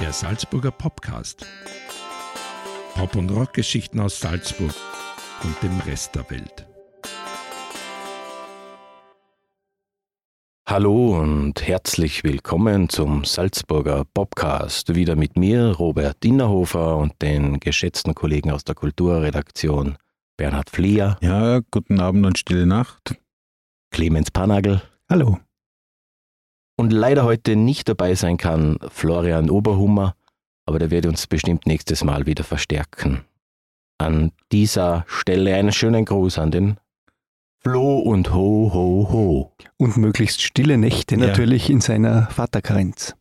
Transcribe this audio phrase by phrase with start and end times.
[0.00, 1.46] Der Salzburger Popcast.
[2.94, 4.74] Pop- und Rockgeschichten aus Salzburg
[5.42, 6.66] und dem Rest der Welt.
[10.68, 14.94] Hallo und herzlich willkommen zum Salzburger Popcast.
[14.94, 19.96] Wieder mit mir, Robert Dinnerhofer und den geschätzten Kollegen aus der Kulturredaktion
[20.36, 21.16] Bernhard Flieger.
[21.22, 23.14] Ja, guten Abend und stille Nacht.
[23.90, 24.82] Clemens Panagel.
[25.08, 25.38] Hallo.
[26.76, 30.14] Und leider heute nicht dabei sein kann Florian Oberhummer,
[30.66, 33.24] aber der wird uns bestimmt nächstes Mal wieder verstärken.
[33.98, 36.76] An dieser Stelle einen schönen Gruß an den
[37.60, 39.52] Flo und Ho, Ho, Ho.
[39.78, 41.28] Und möglichst stille Nächte Ja.
[41.28, 43.14] natürlich in seiner Vaterkarenz.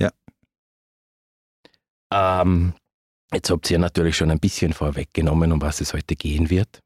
[2.14, 2.74] Ähm,
[3.34, 6.80] jetzt habt ihr natürlich schon ein bisschen vorweggenommen, um was es heute gehen wird.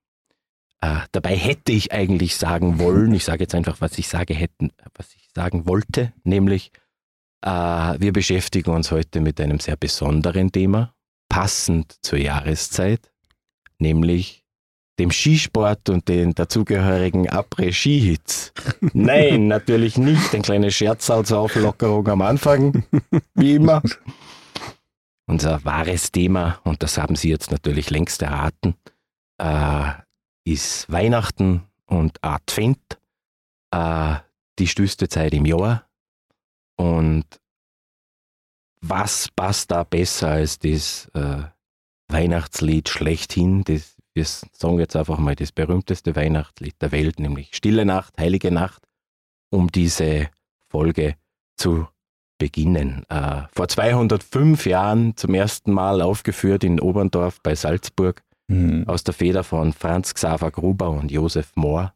[0.82, 4.72] Äh, dabei hätte ich eigentlich sagen wollen, ich sage jetzt einfach, was ich sage hätten,
[4.96, 6.72] was ich sagen wollte, nämlich
[7.42, 10.94] äh, wir beschäftigen uns heute mit einem sehr besonderen Thema,
[11.30, 13.12] passend zur Jahreszeit,
[13.78, 14.46] nämlich
[15.00, 18.52] dem Skisport und den dazugehörigen Après-Ski-Hits.
[18.94, 20.36] Nein, natürlich nicht.
[20.36, 22.84] Ein kleines Scherzau zur Auflockerung am Anfang,
[23.34, 23.82] wie immer.
[25.26, 28.76] Unser wahres Thema, und das haben Sie jetzt natürlich längst erraten,
[29.38, 29.92] äh,
[30.44, 33.00] ist Weihnachten und Advent,
[33.72, 34.16] äh,
[34.58, 35.88] die stößte Zeit im Jahr.
[36.76, 37.26] Und
[38.82, 41.44] was passt da besser als das äh,
[42.08, 43.64] Weihnachtslied schlechthin?
[43.64, 48.52] Das, wir sagen jetzt einfach mal das berühmteste Weihnachtslied der Welt, nämlich Stille Nacht, Heilige
[48.52, 48.84] Nacht,
[49.50, 50.30] um diese
[50.70, 51.16] Folge
[51.58, 51.88] zu
[52.38, 53.04] beginnen.
[53.10, 58.88] Äh, vor 205 Jahren zum ersten Mal aufgeführt in Oberndorf bei Salzburg Hm.
[58.88, 61.94] aus der Feder von Franz Xaver Gruber und Josef Mohr.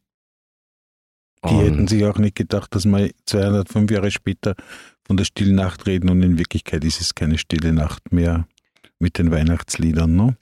[1.44, 4.56] Die Und hätten sich auch nicht gedacht, dass wir 205 Jahre später
[5.04, 8.48] von der Stillen Nacht reden und in Wirklichkeit ist es keine Stille Nacht mehr
[9.00, 10.16] mit den Weihnachtsliedern.
[10.16, 10.38] Ne?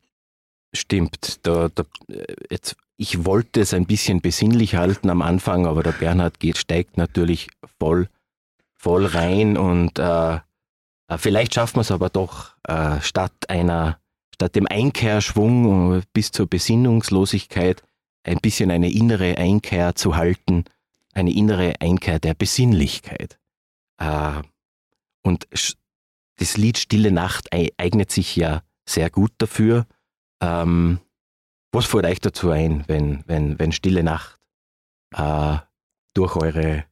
[0.73, 1.39] Stimmt.
[1.45, 5.93] Da, da, äh, jetzt, ich wollte es ein bisschen besinnlich halten am Anfang, aber der
[5.93, 7.49] Bernhard geht, steigt natürlich
[7.79, 8.09] voll,
[8.75, 10.35] voll rein und äh,
[11.11, 13.99] äh, vielleicht schaffen wir es aber doch, äh, statt einer,
[14.41, 17.84] statt dem Einkehrschwung äh, bis zur Besinnungslosigkeit
[18.24, 20.66] ein bisschen eine innere Einkehr zu halten,
[21.13, 23.38] eine innere Einkehr der Besinnlichkeit.
[24.00, 24.41] Äh,
[25.22, 25.47] und
[26.38, 29.85] das Lied Stille Nacht ei- eignet sich ja sehr gut dafür.
[30.41, 31.00] Ähm,
[31.72, 34.40] was fällt euch dazu ein, wenn, wenn, wenn Stille Nacht
[35.16, 35.58] äh,
[36.16, 36.85] durch eure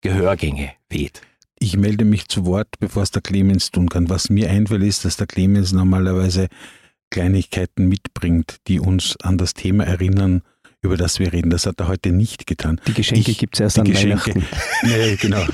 [0.00, 1.20] Gehörgänge weht?
[1.58, 4.08] Ich melde mich zu Wort, bevor es der Clemens tun kann.
[4.08, 6.48] Was mir einfällt, ist, dass der Clemens normalerweise
[7.10, 10.42] Kleinigkeiten mitbringt, die uns an das Thema erinnern,
[10.82, 11.50] über das wir reden.
[11.50, 12.80] Das hat er heute nicht getan.
[12.86, 14.34] Die Geschenke gibt es erst an Geschenke.
[14.34, 14.46] Weihnachten.
[14.82, 15.44] Nee, genau.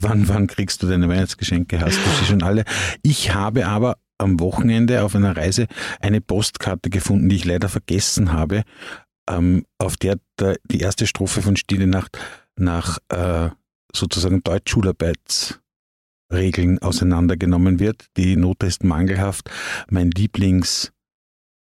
[0.00, 1.80] wann, wann kriegst du deine Weihnachtsgeschenke?
[1.80, 2.64] Hast du sie schon alle?
[3.02, 5.66] Ich habe aber am Wochenende auf einer Reise
[6.00, 8.62] eine Postkarte gefunden, die ich leider vergessen habe,
[9.28, 12.18] ähm, auf der, der die erste Strophe von Stille Nacht
[12.56, 13.50] nach äh,
[13.94, 18.06] sozusagen Deutschschularbeitsregeln auseinandergenommen wird.
[18.16, 19.50] Die Note ist mangelhaft.
[19.90, 20.10] Mein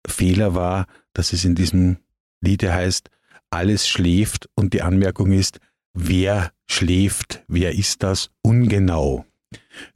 [0.06, 1.98] Lieblingsfehler war, dass es in diesem
[2.40, 3.10] Liede heißt,
[3.50, 5.58] alles schläft und die Anmerkung ist,
[5.94, 9.24] wer schläft, wer ist das, ungenau.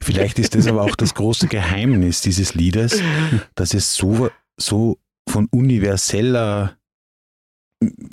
[0.01, 3.01] Vielleicht ist das aber auch das große Geheimnis dieses Liedes,
[3.55, 4.97] dass es so, so
[5.27, 6.77] von universeller,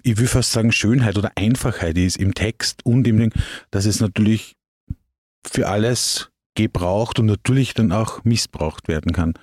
[0.02, 3.32] ich will fast sagen Schönheit oder Einfachheit ist im Text und im Ding,
[3.70, 4.56] dass es natürlich
[5.46, 9.34] für alles gebraucht und natürlich dann auch missbraucht werden kann.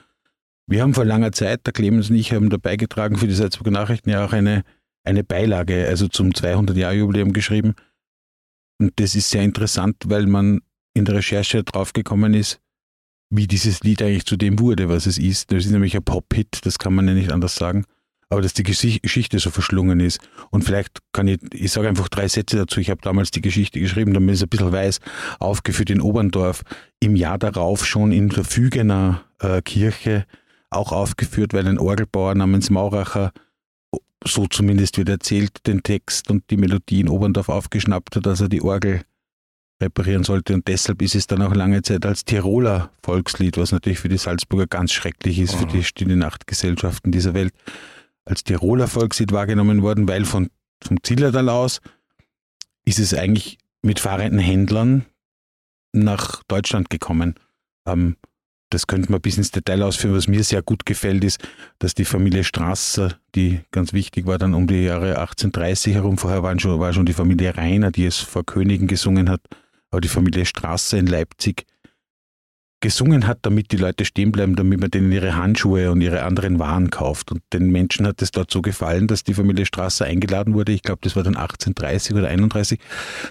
[0.68, 3.72] Wir haben vor langer Zeit, der Clemens und ich haben dabei getragen für die Salzburger
[3.72, 4.64] Nachrichten ja auch eine,
[5.04, 7.76] eine Beilage, also zum 200-Jahr-Jubiläum geschrieben.
[8.80, 10.62] Und das ist sehr interessant, weil man
[10.96, 12.60] in der Recherche draufgekommen ist,
[13.30, 15.52] wie dieses Lied eigentlich zu dem wurde, was es ist.
[15.52, 17.86] Das ist nämlich ein Pop-Hit, das kann man ja nicht anders sagen.
[18.30, 20.20] aber dass die Geschichte so verschlungen ist.
[20.50, 22.80] Und vielleicht kann ich, ich sage einfach drei Sätze dazu.
[22.80, 25.00] Ich habe damals die Geschichte geschrieben, damit es ein bisschen weiß,
[25.40, 26.64] aufgeführt in Oberndorf.
[27.00, 30.26] Im Jahr darauf schon in der Fügener äh, Kirche
[30.70, 33.32] auch aufgeführt, weil ein Orgelbauer namens Mauracher,
[34.24, 38.50] so zumindest wird erzählt, den Text und die Melodie in Oberndorf aufgeschnappt hat, dass er
[38.50, 39.02] die Orgel
[39.82, 40.54] reparieren sollte.
[40.54, 44.18] Und deshalb ist es dann auch lange Zeit als Tiroler Volkslied, was natürlich für die
[44.18, 47.54] Salzburger ganz schrecklich ist, für die Stille Nachtgesellschaften dieser Welt,
[48.26, 50.50] als Tiroler Volkslied wahrgenommen worden, weil von,
[50.82, 51.82] vom Zillertal aus
[52.86, 55.06] ist es eigentlich mit fahrenden Händlern
[55.92, 57.36] nach Deutschland gekommen.
[57.86, 58.16] Ähm,
[58.70, 60.16] das könnte man bis ins Detail ausführen.
[60.16, 61.40] Was mir sehr gut gefällt, ist,
[61.80, 66.44] dass die Familie Strasser, die ganz wichtig war, dann um die Jahre 1830 herum, vorher
[66.44, 69.42] waren schon, war schon die Familie Rainer, die es vor Königen gesungen hat,
[69.92, 71.66] aber die Familie Strasser in Leipzig
[72.82, 76.60] gesungen hat, damit die Leute stehen bleiben, damit man denen ihre Handschuhe und ihre anderen
[76.60, 77.32] Waren kauft.
[77.32, 80.84] Und den Menschen hat es dort so gefallen, dass die Familie Strasser eingeladen wurde, ich
[80.84, 82.80] glaube, das war dann 1830 oder 31,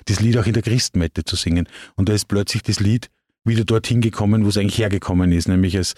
[0.06, 1.68] das Lied auch in der Christmette zu singen.
[1.94, 3.10] Und da ist plötzlich das Lied
[3.44, 5.94] wieder dorthin gekommen, wo es eigentlich hergekommen ist, nämlich als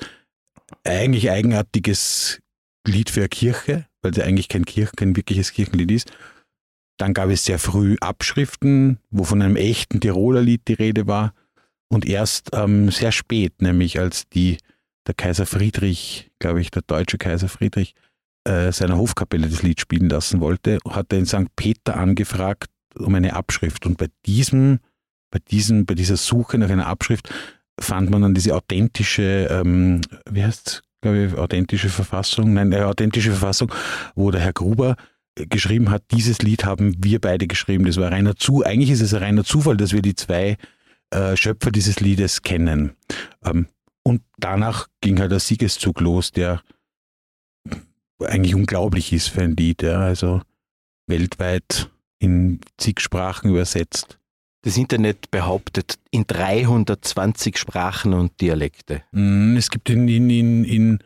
[0.85, 2.41] eigentlich eigenartiges
[2.87, 6.13] Lied für eine Kirche, weil es eigentlich kein, Kirch, kein wirkliches Kirchenlied ist.
[6.99, 11.35] Dann gab es sehr früh Abschriften, wo von einem echten Tiroler Lied die Rede war.
[11.89, 14.59] Und erst ähm, sehr spät, nämlich als die,
[15.07, 17.95] der Kaiser Friedrich, glaube ich, der deutsche Kaiser Friedrich,
[18.45, 21.55] äh, seiner Hofkapelle das Lied spielen lassen wollte, hat er in St.
[21.55, 23.87] Peter angefragt um eine Abschrift.
[23.87, 24.81] Und bei diesem,
[25.31, 27.33] bei diesem, bei dieser Suche nach einer Abschrift
[27.79, 30.01] fand man dann diese authentische, ähm,
[30.31, 33.73] wie heißt glaube ich, authentische Verfassung, nein, eine authentische Verfassung,
[34.15, 34.97] wo der Herr Gruber
[35.37, 37.85] geschrieben hat, dieses Lied haben wir beide geschrieben.
[37.85, 40.57] Das war reiner Zu, eigentlich ist es ein reiner Zufall, dass wir die zwei
[41.11, 42.97] äh, Schöpfer dieses Liedes kennen.
[43.45, 43.67] Ähm,
[44.03, 46.63] und danach ging halt der Siegeszug los, der
[48.21, 50.41] eigentlich unglaublich ist für ein Lied, ja, also
[51.07, 54.19] weltweit in zig Sprachen übersetzt.
[54.67, 59.05] Das Internet behauptet in 320 Sprachen und Dialekte.
[59.13, 60.99] Mm, es gibt in, in, in, in,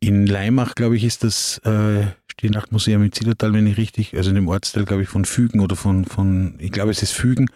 [0.00, 4.34] in Leimach, glaube ich, ist das äh, Stillnachtmuseum in Zillertal, wenn ich richtig, also in
[4.34, 7.48] dem Ortsteil, glaube ich, von Fügen oder von, von ich glaube, es ist Fügen.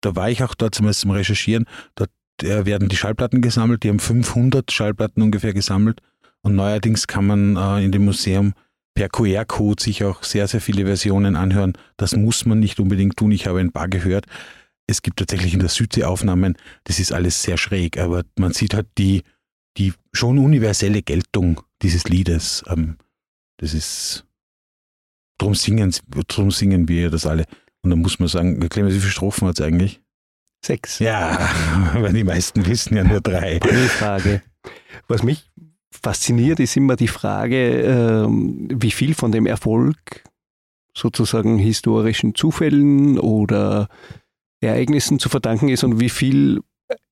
[0.00, 1.66] Da war ich auch dort zum Recherchieren.
[1.96, 3.82] Dort äh, werden die Schallplatten gesammelt.
[3.82, 6.02] Die haben 500 Schallplatten ungefähr gesammelt.
[6.42, 8.54] Und neuerdings kann man äh, in dem Museum
[8.96, 11.74] per QR-Code sich auch sehr, sehr viele Versionen anhören.
[11.98, 13.30] Das muss man nicht unbedingt tun.
[13.30, 14.24] Ich habe ein paar gehört.
[14.88, 16.56] Es gibt tatsächlich in der Südsee Aufnahmen.
[16.84, 19.22] Das ist alles sehr schräg, aber man sieht halt die,
[19.76, 22.64] die schon universelle Geltung dieses Liedes.
[22.68, 22.96] Ähm,
[23.58, 24.24] das ist,
[25.38, 25.94] drum singen,
[26.28, 27.44] drum singen wir das alle.
[27.82, 30.00] Und dann muss man sagen, Clemens, wie viele Strophen hat es eigentlich?
[30.64, 31.00] Sechs.
[31.00, 31.50] Ja,
[31.94, 33.60] weil die meisten wissen ja nur drei.
[33.98, 34.42] Frage.
[35.06, 35.50] Was mich
[36.06, 40.22] fasziniert, ist immer die Frage, ähm, wie viel von dem Erfolg
[40.94, 43.88] sozusagen historischen Zufällen oder
[44.60, 46.60] Ereignissen zu verdanken ist und wie viel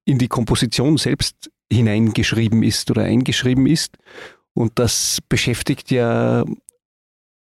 [0.04, 3.96] in die Komposition selbst hineingeschrieben ist oder eingeschrieben ist.
[4.52, 6.44] Und das beschäftigt ja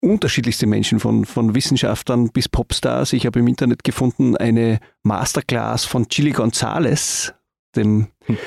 [0.00, 3.12] unterschiedlichste Menschen, von, von Wissenschaftlern bis Popstars.
[3.12, 7.34] Ich habe im Internet gefunden eine Masterclass von Chili Gonzalez,
[7.76, 8.38] dem hm.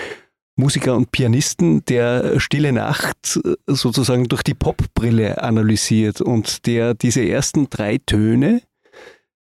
[0.60, 7.28] Musiker und Pianisten, der Stille Nacht äh, sozusagen durch die Popbrille analysiert und der diese
[7.28, 8.62] ersten drei Töne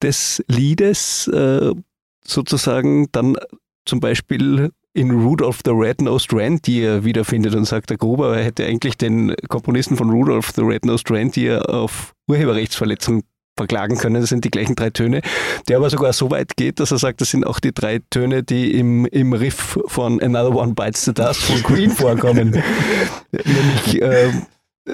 [0.01, 1.71] des Liedes äh,
[2.25, 3.37] sozusagen dann
[3.85, 9.35] zum Beispiel in Rudolph the Red-Nosed Reindeer wiederfindet und sagt, der Gruber hätte eigentlich den
[9.49, 13.23] Komponisten von Rudolph the Red-Nosed Reindeer auf Urheberrechtsverletzung
[13.55, 14.21] verklagen können.
[14.21, 15.21] Das sind die gleichen drei Töne.
[15.67, 18.43] Der aber sogar so weit geht, dass er sagt, das sind auch die drei Töne,
[18.43, 22.61] die im, im Riff von Another One Bites the Dust von Queen vorkommen.
[23.31, 24.31] Nämlich äh,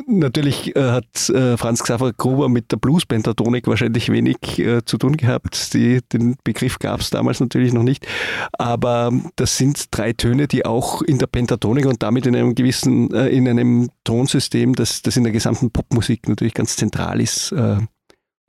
[0.05, 5.17] Natürlich äh, hat äh, Franz Xaver Gruber mit der Blues-Pentatonik wahrscheinlich wenig äh, zu tun
[5.17, 5.73] gehabt.
[5.73, 8.05] Die, den Begriff gab es damals natürlich noch nicht.
[8.53, 13.11] Aber das sind drei Töne, die auch in der Pentatonik und damit in einem gewissen,
[13.15, 17.77] äh, in einem Tonsystem, das, das in der gesamten Popmusik natürlich ganz zentral ist, äh,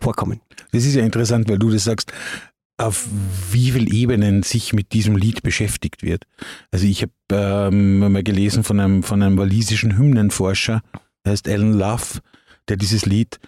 [0.01, 0.41] vorkommen.
[0.73, 2.13] Das ist ja interessant, weil du das sagst
[2.81, 3.07] auf
[3.53, 6.25] wie vielen Ebenen sich mit diesem Lied beschäftigt wird.
[6.71, 10.83] Also ich habe ähm, mal gelesen von einem, von einem walisischen Hymnenforscher,
[11.25, 12.21] der heißt Alan Love,
[12.69, 13.39] der dieses Lied,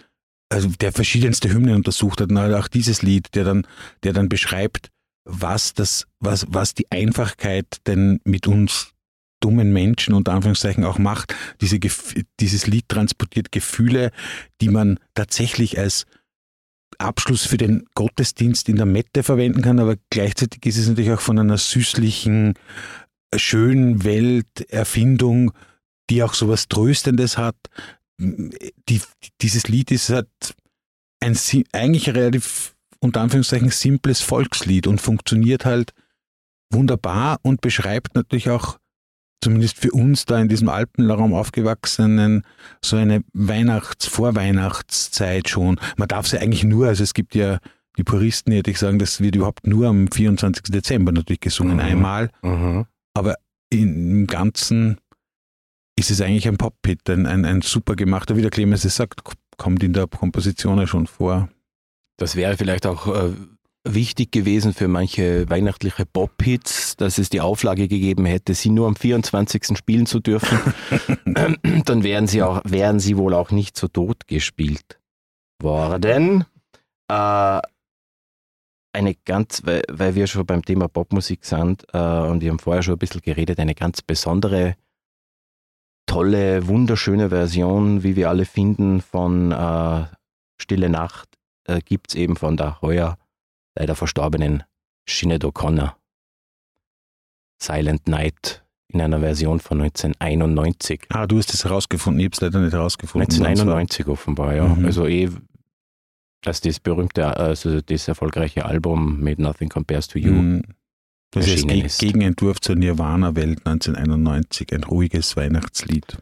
[0.49, 3.65] also der verschiedenste Hymnen untersucht hat, und auch dieses Lied, der dann,
[4.03, 4.91] der dann beschreibt,
[5.25, 8.91] was das, was, was die Einfachkeit denn mit uns
[9.39, 11.35] dummen Menschen unter Anführungszeichen auch macht.
[11.59, 11.79] Diese,
[12.39, 14.11] dieses Lied transportiert Gefühle,
[14.61, 16.05] die man tatsächlich als
[16.99, 21.21] Abschluss für den Gottesdienst in der Mette verwenden kann, aber gleichzeitig ist es natürlich auch
[21.21, 22.53] von einer süßlichen,
[23.35, 25.51] schönen Welterfindung
[26.09, 27.55] die auch so was Tröstendes hat,
[28.17, 29.01] die,
[29.41, 30.29] dieses Lied ist halt
[31.19, 31.37] ein
[31.71, 35.93] eigentlich relativ unter Anführungszeichen simples Volkslied und funktioniert halt
[36.71, 38.77] wunderbar und beschreibt natürlich auch
[39.43, 42.43] zumindest für uns da in diesem Alpenraum aufgewachsenen,
[42.83, 45.79] so eine Weihnachts-, Vorweihnachtszeit schon.
[45.97, 47.59] Man darf sie eigentlich nur, also es gibt ja
[47.97, 50.63] die Puristen, hätte ich sagen, das wird überhaupt nur am 24.
[50.63, 51.81] Dezember natürlich gesungen, mhm.
[51.81, 52.29] einmal.
[52.41, 52.85] Mhm.
[53.13, 53.35] Aber
[53.69, 54.97] im Ganzen
[55.95, 59.21] ist es eigentlich ein Pop-Hit, ein, ein, ein, super gemachter, wie der Clemens es sagt,
[59.57, 61.49] kommt in der Komposition ja schon vor.
[62.17, 63.33] Das wäre vielleicht auch äh,
[63.83, 68.95] wichtig gewesen für manche weihnachtliche Pop-Hits, dass es die Auflage gegeben hätte, sie nur am
[68.95, 69.77] 24.
[69.77, 70.57] spielen zu dürfen.
[71.85, 74.99] Dann wären sie, auch, wären sie wohl auch nicht so tot gespielt
[75.61, 76.45] worden.
[77.09, 77.61] Äh,
[78.95, 82.83] eine ganz, weil, weil, wir schon beim Thema Popmusik sind äh, und wir haben vorher
[82.83, 84.75] schon ein bisschen geredet, eine ganz besondere,
[86.05, 90.05] tolle, wunderschöne Version, wie wir alle finden, von äh,
[90.61, 91.29] Stille Nacht
[91.67, 93.17] äh, gibt es eben von der heuer
[93.75, 94.63] leider verstorbenen
[95.07, 95.95] Sinead O'Connor.
[97.61, 101.05] Silent Night in einer Version von 1991.
[101.09, 103.29] Ah, du hast es herausgefunden, ich habe es leider nicht herausgefunden.
[103.29, 104.67] 1991 offenbar, ja.
[104.67, 104.85] Mhm.
[104.85, 105.29] Also eh,
[106.41, 110.63] dass das berühmte, also das erfolgreiche Album Made Nothing Compares to You mhm.
[111.31, 111.99] Das ist ist.
[111.99, 116.17] Gegenentwurf zur Nirvana-Welt 1991, ein ruhiges Weihnachtslied.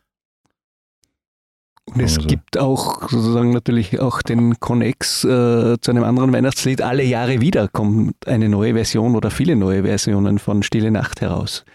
[1.94, 2.28] Und es also.
[2.28, 6.82] gibt auch sozusagen natürlich auch den Connex äh, zu einem anderen Weihnachtslied.
[6.82, 11.66] Alle Jahre wieder kommt eine neue Version oder viele neue Versionen von Stille Nacht heraus.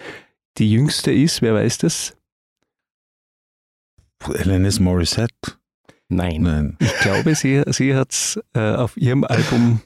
[0.56, 2.16] Die jüngste ist, wer weiß das?
[4.24, 5.58] Alanis Morissette.
[6.08, 6.42] Nein.
[6.42, 6.76] Nein.
[6.80, 9.80] Ich glaube, sie, sie hat es äh, auf ihrem Album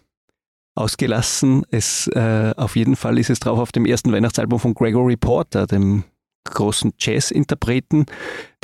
[0.76, 1.64] ausgelassen.
[1.70, 5.66] Es, äh, auf jeden Fall ist es drauf auf dem ersten Weihnachtsalbum von Gregory Porter,
[5.66, 6.04] dem
[6.44, 8.06] großen Jazz-Interpreten,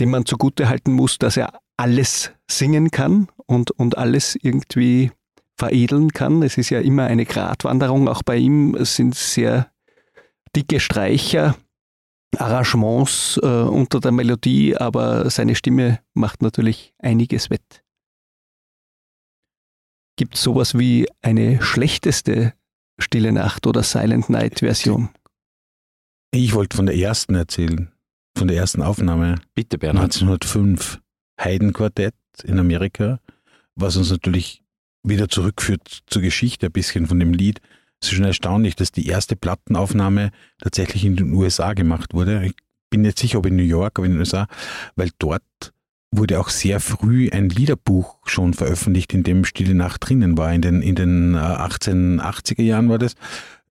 [0.01, 5.11] dem man zugute halten muss, dass er alles singen kann und, und alles irgendwie
[5.57, 6.43] veredeln kann.
[6.43, 9.71] Es ist ja immer eine Gratwanderung, auch bei ihm es sind sehr
[10.55, 11.57] dicke Streicher,
[12.39, 17.83] Arrangements äh, unter der Melodie, aber seine Stimme macht natürlich einiges wett.
[20.17, 22.55] Gibt es sowas wie eine schlechteste
[22.99, 25.11] Stille Nacht oder Silent Night Version?
[26.33, 27.93] Ich wollte von der ersten erzählen,
[28.37, 29.37] von der ersten Aufnahme.
[29.55, 30.15] Bitte, Bernhard.
[30.15, 31.01] 1905,
[31.41, 32.15] Heidenquartett
[32.45, 33.21] in Amerika,
[33.75, 34.63] was uns natürlich
[35.03, 37.61] wieder zurückführt zur Geschichte ein bisschen von dem Lied.
[38.01, 40.31] Es ist schon erstaunlich, dass die erste Plattenaufnahme
[40.61, 42.45] tatsächlich in den USA gemacht wurde.
[42.45, 42.55] Ich
[42.91, 44.47] bin nicht sicher, ob in New York, aber in den USA,
[44.97, 45.43] weil dort
[46.13, 50.53] wurde auch sehr früh ein Liederbuch schon veröffentlicht, in dem Stille Nacht drinnen war.
[50.53, 53.15] In den, in den 1880er äh, Jahren war das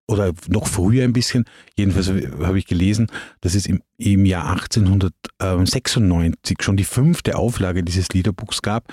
[0.08, 1.44] oder noch früher ein bisschen,
[1.76, 3.08] jedenfalls habe ich gelesen,
[3.40, 8.92] dass es im, im Jahr 1896 schon die fünfte Auflage dieses Liederbuchs gab,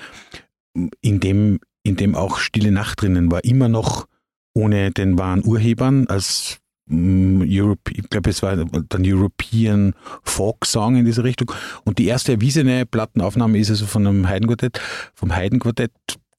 [1.01, 4.07] in dem, in dem auch Stille Nacht drinnen war, immer noch
[4.55, 9.93] ohne den wahren Urhebern als mm, Europe, ich glaube, es war dann European
[10.23, 11.51] Folk Song in diese Richtung.
[11.85, 14.79] Und die erste erwiesene Plattenaufnahme ist also von einem Heidenquartett,
[15.13, 15.91] vom Heidenquartett,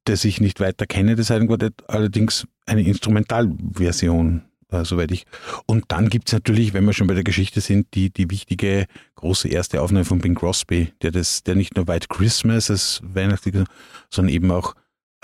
[0.05, 4.43] das ich nicht weiter kenne, das Heidenquartett, allerdings eine Instrumentalversion
[4.75, 5.25] äh, soweit ich.
[5.67, 8.87] Und dann gibt es natürlich, wenn wir schon bei der Geschichte sind, die, die wichtige
[9.17, 13.65] große erste Aufnahme von Bing Crosby, der das, der nicht nur White Christmas als Weihnachtlicher,
[14.11, 14.75] sondern eben auch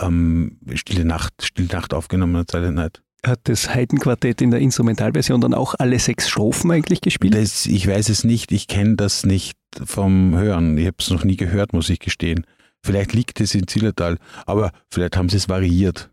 [0.01, 3.03] ähm, Stille Nacht, Stille Nacht aufgenommen hat, Silent Night.
[3.25, 7.35] Hat das Heidenquartett in der Instrumentalversion dann auch alle sechs Strophen eigentlich gespielt?
[7.35, 10.79] Das, ich weiß es nicht, ich kenne das nicht vom Hören.
[10.79, 12.47] Ich habe es noch nie gehört, muss ich gestehen.
[12.83, 14.17] Vielleicht liegt es in Zillertal,
[14.47, 16.11] aber vielleicht haben sie es variiert.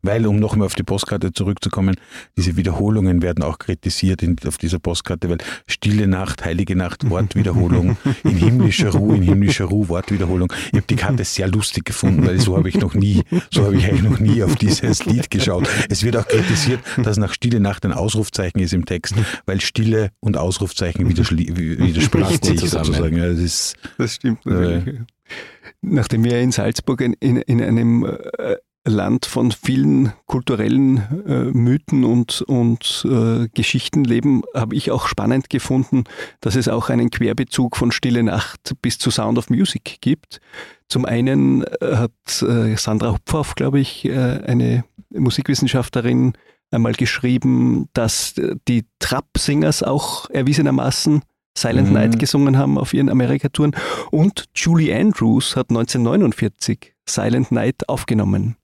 [0.00, 1.96] Weil, um nochmal auf die Postkarte zurückzukommen,
[2.38, 7.98] diese Wiederholungen werden auch kritisiert in, auf dieser Postkarte, weil Stille Nacht, Heilige Nacht, Wortwiederholung,
[8.24, 10.50] in himmlischer Ruhe, in himmlischer Ruhe, Wortwiederholung.
[10.68, 13.76] Ich habe die Karte sehr lustig gefunden, weil so habe ich noch nie, so habe
[13.76, 15.68] ich eigentlich noch nie auf dieses Lied geschaut.
[15.90, 20.12] Es wird auch kritisiert, dass nach Stille Nacht ein Ausrufzeichen ist im Text, weil Stille
[20.20, 23.18] und Ausrufzeichen widersprechen sich sozusagen.
[23.18, 24.86] Ja, das, ist, das stimmt natürlich.
[24.86, 25.04] Äh,
[25.80, 28.56] Nachdem wir in Salzburg in, in einem äh,
[28.88, 35.50] Land von vielen kulturellen äh, Mythen und, und äh, Geschichten leben, habe ich auch spannend
[35.50, 36.04] gefunden,
[36.40, 40.40] dass es auch einen Querbezug von Stille Nacht bis zu Sound of Music gibt.
[40.88, 46.32] Zum einen äh, hat äh, Sandra Hupfauf, glaube ich, äh, eine Musikwissenschaftlerin,
[46.70, 48.34] einmal geschrieben, dass
[48.68, 51.22] die Trap-Singers auch erwiesenermaßen
[51.58, 51.94] Silent mhm.
[51.94, 53.74] Night gesungen haben auf ihren Amerikatouren.
[54.10, 58.56] Und Julie Andrews hat 1949 Silent Night aufgenommen.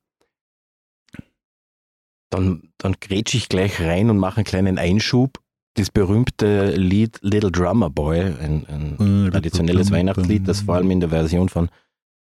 [2.34, 5.38] Dann, dann grätsche ich gleich rein und mache einen kleinen Einschub.
[5.74, 11.10] das berühmte Lied Little Drummer Boy, ein, ein traditionelles Weihnachtslied, das vor allem in der
[11.10, 11.68] Version von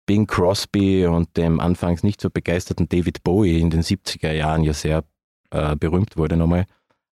[0.07, 4.73] Bing Crosby und dem anfangs nicht so begeisterten David Bowie in den 70er Jahren ja
[4.73, 5.05] sehr
[5.51, 6.67] äh, berühmt wurde nochmal.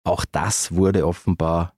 [0.04, 1.76] Auch das wurde offenbar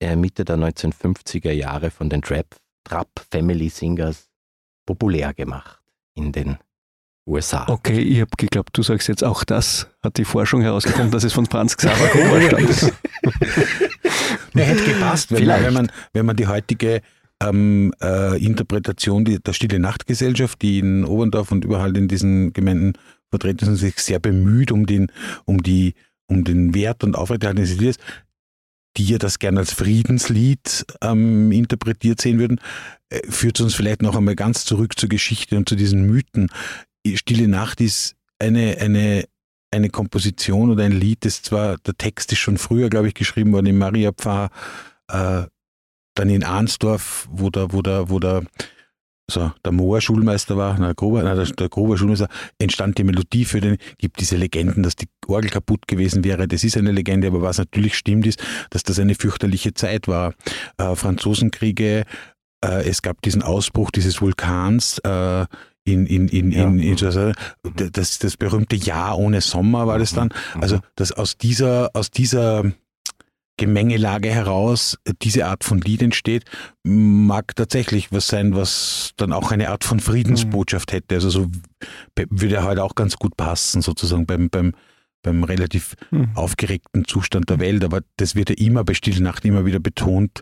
[0.00, 4.30] äh, Mitte der 1950er Jahre von den Trap, Trap Family Singers
[4.86, 5.82] populär gemacht
[6.14, 6.58] in den
[7.26, 7.66] USA.
[7.68, 9.88] Okay, ich habe geglaubt, du sagst jetzt auch das.
[10.02, 12.92] Hat die Forschung herausgefunden, dass es von Franz Xaver Gruber stammt?
[14.54, 17.00] Ja, hätte gepasst, wenn, wenn, man, wenn man die heutige
[17.42, 22.92] ähm, äh, Interpretation die, der Stille Nachtgesellschaft, die in Oberndorf und überall in diesen Gemeinden
[23.30, 25.10] vertreten sind, sich sehr bemüht um den,
[25.44, 25.94] um die,
[26.26, 27.96] um den Wert und Aufrechterhalten des Liedes,
[28.98, 32.60] die ja das gerne als Friedenslied ähm, interpretiert sehen würden,
[33.08, 36.50] äh, führt uns vielleicht noch einmal ganz zurück zur Geschichte und zu diesen Mythen.
[37.14, 39.24] Stille Nacht ist eine, eine,
[39.70, 43.52] eine Komposition oder ein Lied, das zwar, der Text ist schon früher, glaube ich, geschrieben
[43.52, 44.50] worden im Mariapfarr,
[45.08, 45.42] äh,
[46.14, 48.42] dann in Arnsdorf, wo der, wo der, wo der,
[49.30, 52.28] so, der Moor Schulmeister war, na, der, Gruber, na, der, der Gruber Schulmeister,
[52.58, 56.46] entstand die Melodie für den, gibt diese Legenden, dass die Orgel kaputt gewesen wäre.
[56.46, 60.34] Das ist eine Legende, aber was natürlich stimmt ist, dass das eine fürchterliche Zeit war.
[60.76, 62.04] Äh, Franzosenkriege,
[62.62, 65.46] äh, es gab diesen Ausbruch dieses Vulkans, äh,
[65.84, 66.66] in, in, in, ja.
[66.66, 67.32] in, in,
[67.92, 70.30] das, das berühmte Jahr ohne Sommer war das dann.
[70.54, 70.62] Mhm.
[70.62, 72.64] Also, dass aus dieser, aus dieser
[73.58, 76.44] Gemengelage heraus diese Art von Lied entsteht,
[76.82, 80.96] mag tatsächlich was sein, was dann auch eine Art von Friedensbotschaft mhm.
[80.96, 81.14] hätte.
[81.16, 81.46] Also so
[82.16, 84.72] würde halt auch ganz gut passen, sozusagen beim, beim,
[85.22, 86.30] beim relativ mhm.
[86.34, 87.84] aufgeregten Zustand der Welt.
[87.84, 90.40] Aber das wird ja immer bei Stille Nacht immer wieder betont,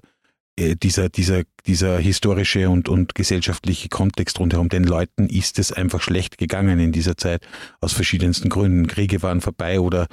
[0.59, 4.69] dieser, dieser, dieser historische und, und gesellschaftliche Kontext rundherum.
[4.69, 7.47] Den Leuten ist es einfach schlecht gegangen in dieser Zeit,
[7.81, 8.87] aus verschiedensten Gründen.
[8.87, 10.07] Kriege waren vorbei oder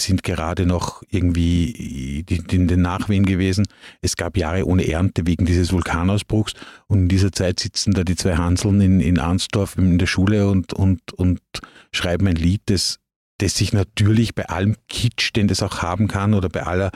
[0.00, 3.66] sind gerade noch irgendwie in den Nachwehen gewesen.
[4.00, 6.54] Es gab Jahre ohne Ernte wegen dieses Vulkanausbruchs
[6.86, 10.48] und in dieser Zeit sitzen da die zwei Hanseln in, in Arnsdorf in der Schule
[10.48, 11.40] und, und, und
[11.92, 13.00] schreiben ein Lied, das,
[13.38, 16.92] das sich natürlich bei allem Kitsch, den das auch haben kann oder bei aller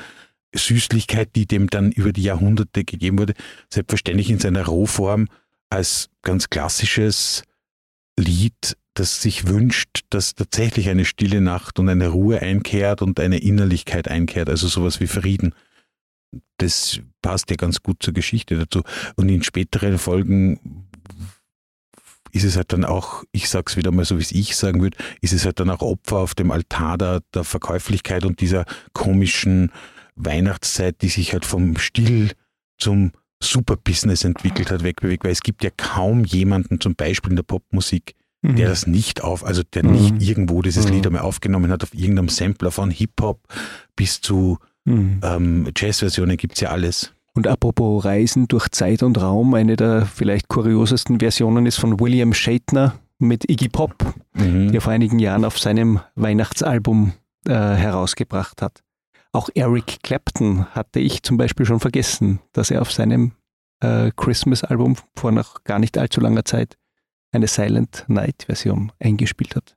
[0.55, 3.35] Süßlichkeit, die dem dann über die Jahrhunderte gegeben wurde,
[3.71, 5.29] selbstverständlich in seiner Rohform
[5.71, 7.45] als ganz klassisches
[8.19, 13.39] Lied das sich wünscht, dass tatsächlich eine stille Nacht und eine Ruhe einkehrt und eine
[13.39, 15.55] Innerlichkeit einkehrt, also sowas wie Frieden.
[16.59, 18.83] Das passt ja ganz gut zur Geschichte dazu.
[19.17, 20.87] Und in späteren Folgen
[22.33, 24.97] ist es halt dann auch, ich sag's wieder mal so, wie es ich sagen würde,
[25.21, 29.71] ist es halt dann auch Opfer auf dem Altar der, der Verkäuflichkeit und dieser komischen
[30.17, 32.33] Weihnachtszeit, die sich halt vom Still
[32.79, 37.43] zum Superbusiness entwickelt hat, wegbewegt, weil es gibt ja kaum jemanden, zum Beispiel in der
[37.43, 38.57] Popmusik, mhm.
[38.57, 39.93] der das nicht auf, also der mhm.
[39.93, 40.95] nicht irgendwo dieses mhm.
[40.95, 43.41] Lied einmal aufgenommen hat, auf irgendeinem Sampler von Hip-Hop
[43.97, 45.21] bis zu mhm.
[45.23, 47.13] ähm, Jazz-Versionen gibt es ja alles.
[47.35, 52.35] Und apropos Reisen durch Zeit und Raum, eine der vielleicht kuriosesten Versionen ist von William
[52.35, 54.71] Shatner mit Iggy Pop, mhm.
[54.73, 57.13] der vor einigen Jahren auf seinem Weihnachtsalbum
[57.47, 58.83] äh, herausgebracht hat.
[59.33, 63.33] Auch Eric Clapton hatte ich zum Beispiel schon vergessen, dass er auf seinem
[63.81, 66.77] äh, Christmas-Album vor noch gar nicht allzu langer Zeit
[67.33, 69.75] eine Silent Night-Version eingespielt hat.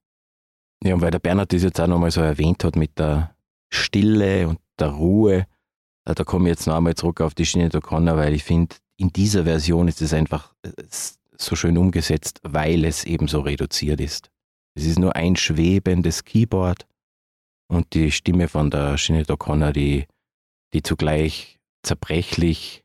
[0.84, 3.34] Ja, und weil der Bernhard das jetzt auch nochmal so erwähnt hat mit der
[3.74, 5.48] Stille und der Ruhe,
[6.06, 8.76] äh, da komme ich jetzt noch einmal zurück auf die Schiene O'Connor, weil ich finde,
[8.98, 10.72] in dieser Version ist es einfach äh,
[11.38, 14.30] so schön umgesetzt, weil es eben so reduziert ist.
[14.76, 16.86] Es ist nur ein schwebendes Keyboard
[17.68, 20.06] und die Stimme von der Sinead O'Connor, die,
[20.74, 22.84] die zugleich zerbrechlich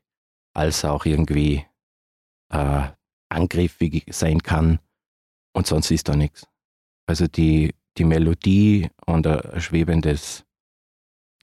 [0.53, 1.65] als auch irgendwie
[2.49, 2.87] äh,
[3.29, 4.79] angriffig sein kann
[5.53, 6.47] und sonst ist da nichts.
[7.07, 10.45] Also die, die Melodie und ein schwebendes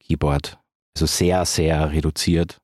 [0.01, 0.59] Keyboard,
[0.96, 2.59] also sehr, sehr reduziert.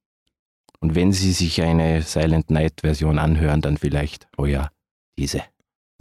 [0.81, 4.71] Und wenn Sie sich eine Silent Night Version anhören, dann vielleicht, oh ja,
[5.19, 5.43] diese.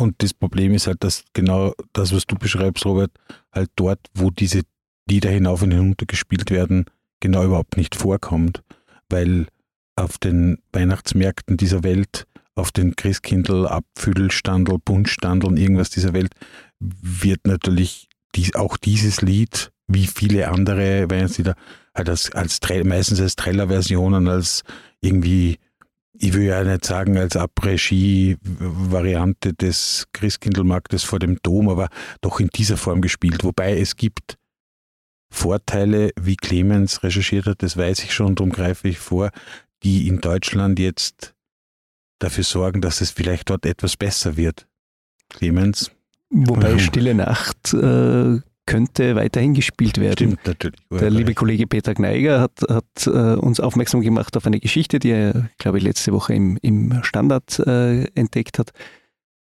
[0.04, 3.12] Und das Problem ist halt, dass genau das, was du beschreibst, Robert,
[3.54, 4.64] halt dort, wo diese
[5.10, 6.88] Lieder hinauf und hinunter gespielt werden,
[7.22, 8.64] genau überhaupt nicht vorkommt.
[9.10, 9.48] Weil
[9.96, 16.34] auf den Weihnachtsmärkten dieser Welt auf den Christkindl, Abfüllstandel, Buntstandeln, irgendwas dieser Welt,
[16.82, 21.56] wird natürlich dies, auch dieses Lied, wie viele andere Weihnachtslieder,
[21.96, 24.64] halt als, als meistens als Treller-Versionen, als
[25.00, 25.60] irgendwie,
[26.14, 31.90] ich will ja nicht sagen als Après-Ski-Variante des Christkindlmarktes vor dem Dom, aber
[32.22, 33.44] doch in dieser Form gespielt.
[33.44, 34.38] Wobei es gibt
[35.32, 39.32] Vorteile, wie Clemens recherchiert hat, das weiß ich schon, darum greife ich vor,
[39.82, 41.34] die in Deutschland jetzt
[42.20, 44.68] dafür sorgen, dass es vielleicht dort etwas besser wird.
[45.30, 45.90] Clemens?
[46.30, 46.78] Wobei.
[46.78, 50.14] Stille Nacht äh, könnte weiterhin gespielt werden.
[50.14, 50.80] Stimmt natürlich.
[50.92, 55.12] Der liebe Kollege Peter Gneiger hat, hat äh, uns aufmerksam gemacht auf eine Geschichte, die
[55.12, 58.72] er, glaube ich, letzte Woche im, im Standard äh, entdeckt hat.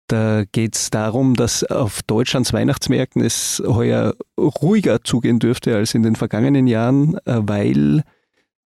[0.09, 6.03] Da geht es darum, dass auf Deutschlands Weihnachtsmärkten es heuer ruhiger zugehen dürfte als in
[6.03, 8.05] den vergangenen Jahren, äh, weil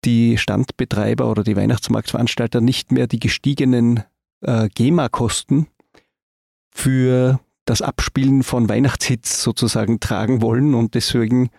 [0.06, 4.04] die Standbetreiber oder die Weihnachtsmarktveranstalter nicht mehr die gestiegenen
[4.41, 5.67] äh, GEMA-Kosten
[6.71, 7.39] für
[7.71, 11.49] das Abspielen von Weihnachtshits sozusagen tragen wollen und deswegen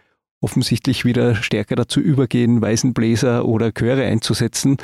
[0.43, 4.77] offensichtlich wieder stärker dazu übergehen, Weißenbläser oder Chöre einzusetzen.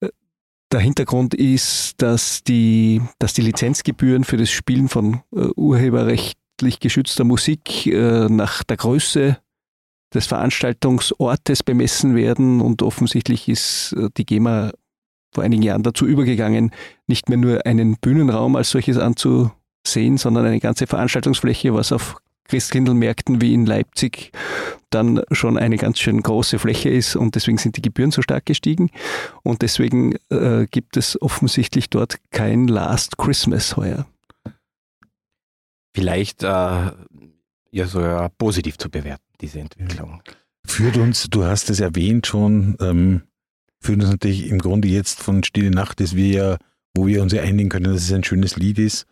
[0.00, 0.08] Äh,
[0.72, 7.22] der Hintergrund ist, dass die, dass die Lizenzgebühren für das Spielen von äh, urheberrechtlich geschützter
[7.22, 9.38] Musik äh, nach der Größe
[10.12, 14.72] des Veranstaltungsortes bemessen werden und offensichtlich ist äh, die GEMA
[15.32, 16.72] vor einigen Jahren dazu übergegangen,
[17.06, 18.98] nicht mehr nur einen Bühnenraum als solches
[19.84, 22.16] anzusehen, sondern eine ganze Veranstaltungsfläche, was auf
[22.46, 24.32] Christkindlmärkten wie in Leipzig
[24.90, 28.46] dann schon eine ganz schön große Fläche ist und deswegen sind die Gebühren so stark
[28.46, 28.90] gestiegen
[29.42, 34.06] und deswegen äh, gibt es offensichtlich dort kein Last Christmas heuer.
[35.94, 40.22] Vielleicht äh, ja sogar positiv zu bewerten, diese Entwicklung.
[40.66, 43.22] Führt uns, du hast es erwähnt schon, ähm,
[43.80, 46.58] führt uns natürlich im Grunde jetzt von Stille Nacht, dass wir ja,
[46.94, 49.06] wo wir uns ja einigen können, dass es ein schönes Lied ist,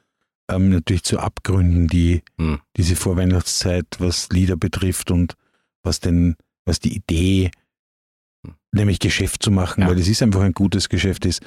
[0.50, 2.60] ähm, natürlich zu Abgründen, die Hm.
[2.76, 5.34] diese Vorweihnachtszeit, was Lieder betrifft und
[5.82, 7.50] was denn, was die Idee,
[8.46, 8.54] Hm.
[8.72, 9.88] nämlich Geschäft zu machen, Ja.
[9.88, 11.42] weil es ist einfach ein gutes Geschäft ist.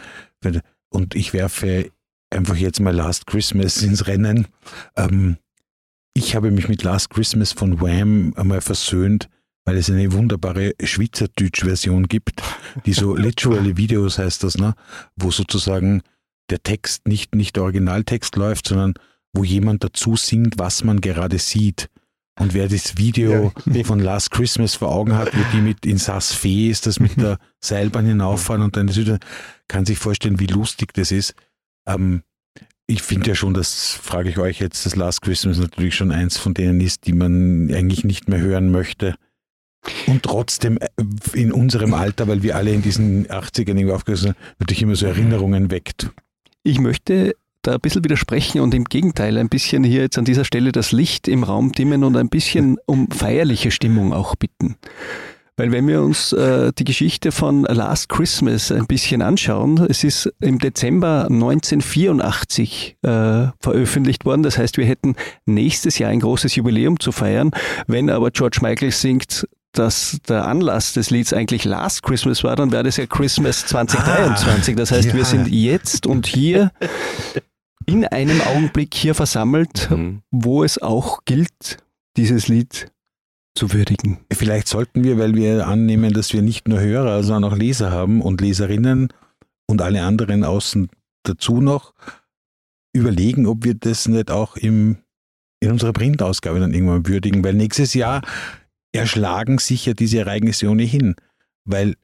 [0.89, 1.91] Und ich werfe
[2.29, 4.47] einfach jetzt mal Last Christmas ins Rennen.
[4.95, 5.38] Ähm,
[6.13, 9.29] ich habe mich mit Last Christmas von Wham einmal versöhnt,
[9.65, 12.41] weil es eine wunderbare Schweizerdeutsch-Version gibt,
[12.86, 14.75] die so literally Videos heißt das, ne?
[15.15, 16.01] wo sozusagen
[16.49, 18.93] der Text nicht, nicht der Originaltext läuft, sondern
[19.34, 21.89] wo jemand dazu singt, was man gerade sieht.
[22.39, 23.53] Und wer das Video
[23.84, 27.17] von Last Christmas vor Augen hat, wo die mit in Saas Fee ist, das mit
[27.17, 29.19] der Seilbahn hinauffahren und dann wieder,
[29.67, 31.34] kann sich vorstellen, wie lustig das ist.
[31.88, 32.23] Ähm,
[32.88, 36.38] ich finde ja schon, das frage ich euch jetzt, dass Last Christmas natürlich schon eins
[36.38, 39.15] von denen ist, die man eigentlich nicht mehr hören möchte.
[40.08, 40.88] Und trotzdem äh,
[41.34, 45.05] in unserem Alter, weil wir alle in diesen 80ern irgendwie aufgewachsen sind, natürlich immer so
[45.05, 46.12] Erinnerungen weckt.
[46.67, 50.45] Ich möchte da ein bisschen widersprechen und im Gegenteil ein bisschen hier jetzt an dieser
[50.45, 54.75] Stelle das Licht im Raum dimmen und ein bisschen um feierliche Stimmung auch bitten.
[55.58, 60.34] Weil wenn wir uns äh, die Geschichte von Last Christmas ein bisschen anschauen, es ist
[60.41, 63.08] im Dezember 1984 äh,
[63.60, 64.41] veröffentlicht worden.
[64.41, 67.51] Das heißt, wir hätten nächstes Jahr ein großes Jubiläum zu feiern.
[67.86, 69.47] Wenn aber George Michael singt,
[69.78, 74.76] dass der Anlass des Lieds eigentlich Last Christmas war, dann wäre das ja Christmas 2023.
[74.76, 75.14] Das heißt, ja.
[75.14, 76.72] wir sind jetzt und hier
[77.86, 80.22] in einem Augenblick hier versammelt, Mhm.
[80.32, 81.78] wo es auch gilt,
[82.18, 82.92] dieses Lied
[83.58, 84.20] zu würdigen.
[84.34, 88.22] Vielleicht sollten wir, weil wir annehmen, dass wir nicht nur Hörer, sondern auch Leser haben
[88.22, 89.10] und Leserinnen
[89.68, 90.90] und alle anderen außen
[91.24, 91.94] dazu noch,
[92.94, 94.98] überlegen, ob wir das nicht auch im,
[95.60, 98.22] in unserer Printausgabe dann irgendwann würdigen, weil nächstes Jahr
[98.95, 101.15] erschlagen sich ja diese Ereignisse ohnehin,
[101.65, 101.95] weil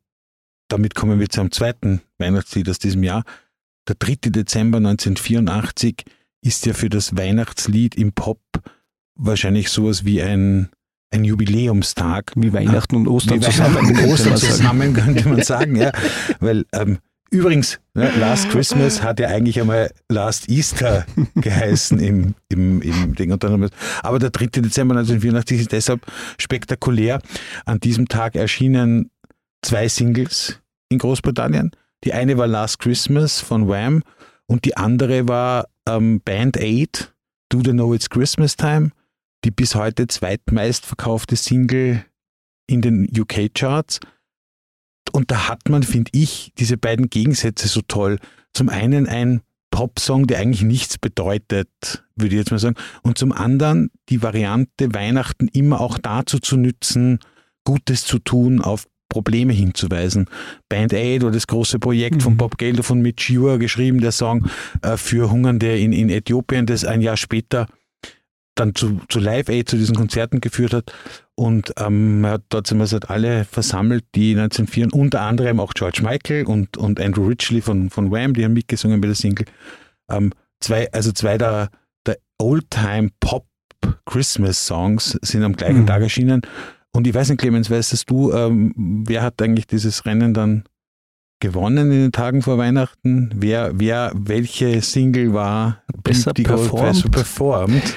[0.67, 3.23] damit kommen wir zum zweiten Weihnachtslied aus diesem Jahr.
[3.88, 4.30] Der 3.
[4.30, 6.06] Dezember 1984
[6.43, 8.41] ist ja für das Weihnachtslied im Pop
[9.15, 10.69] wahrscheinlich sowas wie ein,
[11.12, 12.32] ein Jubiläumstag.
[12.36, 13.75] Wie Weihnachten und Ostern Wie zusammen.
[13.75, 15.91] Weihnachten und könnte Ostern zusammen, könnte man sagen, ja.
[16.39, 16.99] Weil ähm,
[17.32, 23.32] übrigens, ne, Last Christmas hat ja eigentlich einmal Last Easter geheißen im, im, im Ding.
[23.32, 23.70] Und dann,
[24.04, 24.62] aber der 3.
[24.62, 26.06] Dezember 1984 ist deshalb
[26.38, 27.22] spektakulär.
[27.65, 29.10] An diesem Tag erschienen
[29.63, 31.72] zwei Singles in Großbritannien.
[32.04, 34.04] Die eine war Last Christmas von Wham
[34.48, 37.13] und die andere war ähm, Band Aid,
[37.50, 38.91] Do They Know It's Christmas Time,
[39.46, 42.06] die bis heute zweitmeistverkaufte Single
[42.67, 44.00] in den UK-Charts.
[45.12, 48.17] Und da hat man, finde ich, diese beiden Gegensätze so toll.
[48.54, 51.69] Zum einen ein Popsong, der eigentlich nichts bedeutet,
[52.15, 52.76] würde ich jetzt mal sagen.
[53.04, 57.19] Und zum anderen die Variante, Weihnachten immer auch dazu zu nützen,
[57.63, 60.28] Gutes zu tun, auf Probleme hinzuweisen.
[60.69, 62.38] Band Aid oder das große Projekt von Mhm.
[62.38, 64.47] Bob Geldof und Mitch Ure geschrieben, der Song
[64.82, 67.67] äh, für Hungernde in, in Äthiopien, das ein Jahr später
[68.56, 70.93] dann zu, zu Live Aid, zu diesen Konzerten geführt hat.
[71.41, 76.01] Und ähm, hat dort sind wir halt alle versammelt, die 1904, unter anderem auch George
[76.04, 79.47] Michael und, und Andrew Ridgely von, von Wham, die haben mitgesungen bei der Single.
[80.08, 81.69] Ähm, zwei, also zwei der,
[82.06, 83.47] der Oldtime Pop
[84.06, 85.88] Christmas Songs sind am gleichen Mhm.
[85.88, 86.43] Tag erschienen.
[86.91, 90.65] Und ich weiß nicht, Clemens, weißt du, ähm, wer hat eigentlich dieses Rennen dann
[91.39, 93.32] gewonnen in den Tagen vor Weihnachten?
[93.36, 96.93] Wer, wer, welche Single war Besser die performt?
[96.93, 97.95] besser performt?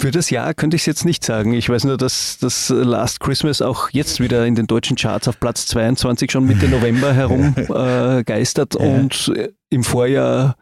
[0.00, 1.52] Für das Jahr könnte ich es jetzt nicht sagen.
[1.52, 5.38] Ich weiß nur, dass das Last Christmas auch jetzt wieder in den deutschen Charts auf
[5.38, 8.24] Platz 22 schon Mitte November herum äh,
[8.78, 10.56] und äh, im Vorjahr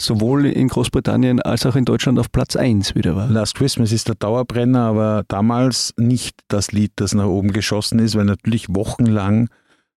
[0.00, 3.28] sowohl in Großbritannien als auch in Deutschland auf Platz 1 wieder war.
[3.28, 8.16] Last Christmas ist der Dauerbrenner, aber damals nicht das Lied, das nach oben geschossen ist,
[8.16, 9.50] weil natürlich wochenlang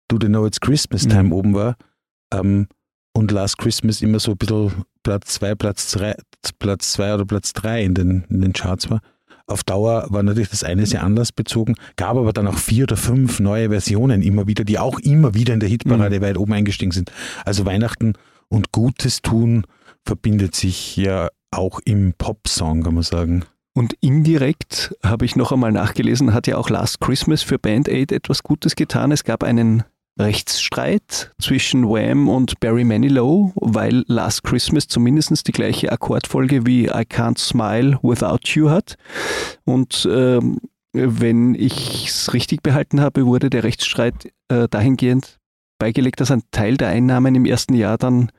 [0.08, 1.34] Do They Know It's Christmas Time Mhm.
[1.34, 1.78] oben war.
[2.32, 2.68] Ähm,
[3.14, 6.16] und Last Christmas immer so ein bisschen Platz 2, Platz 3,
[6.60, 9.00] Platz zwei oder Platz 3 in den, in den Charts war.
[9.46, 13.40] Auf Dauer war natürlich das eine sehr anlassbezogen, gab aber dann auch vier oder fünf
[13.40, 17.12] neue Versionen immer wieder, die auch immer wieder in der Hitparade weit oben eingestiegen sind.
[17.44, 18.14] Also Weihnachten
[18.48, 19.66] und Gutes tun
[20.06, 23.46] verbindet sich ja auch im Popsong, kann man sagen.
[23.76, 28.12] Und indirekt habe ich noch einmal nachgelesen, hat ja auch Last Christmas für Band Aid
[28.12, 29.12] etwas Gutes getan.
[29.12, 29.84] Es gab einen
[30.20, 37.04] Rechtsstreit zwischen Wham und Barry Manilow, weil Last Christmas zumindest die gleiche Akkordfolge wie I
[37.04, 38.96] Can't Smile Without You hat.
[39.66, 40.60] Und ähm,
[40.94, 45.40] wenn ich es richtig behalten habe, wurde der Rechtsstreit äh, dahingehend
[45.80, 48.32] beigelegt, dass ein Teil der Einnahmen im ersten Jahr dann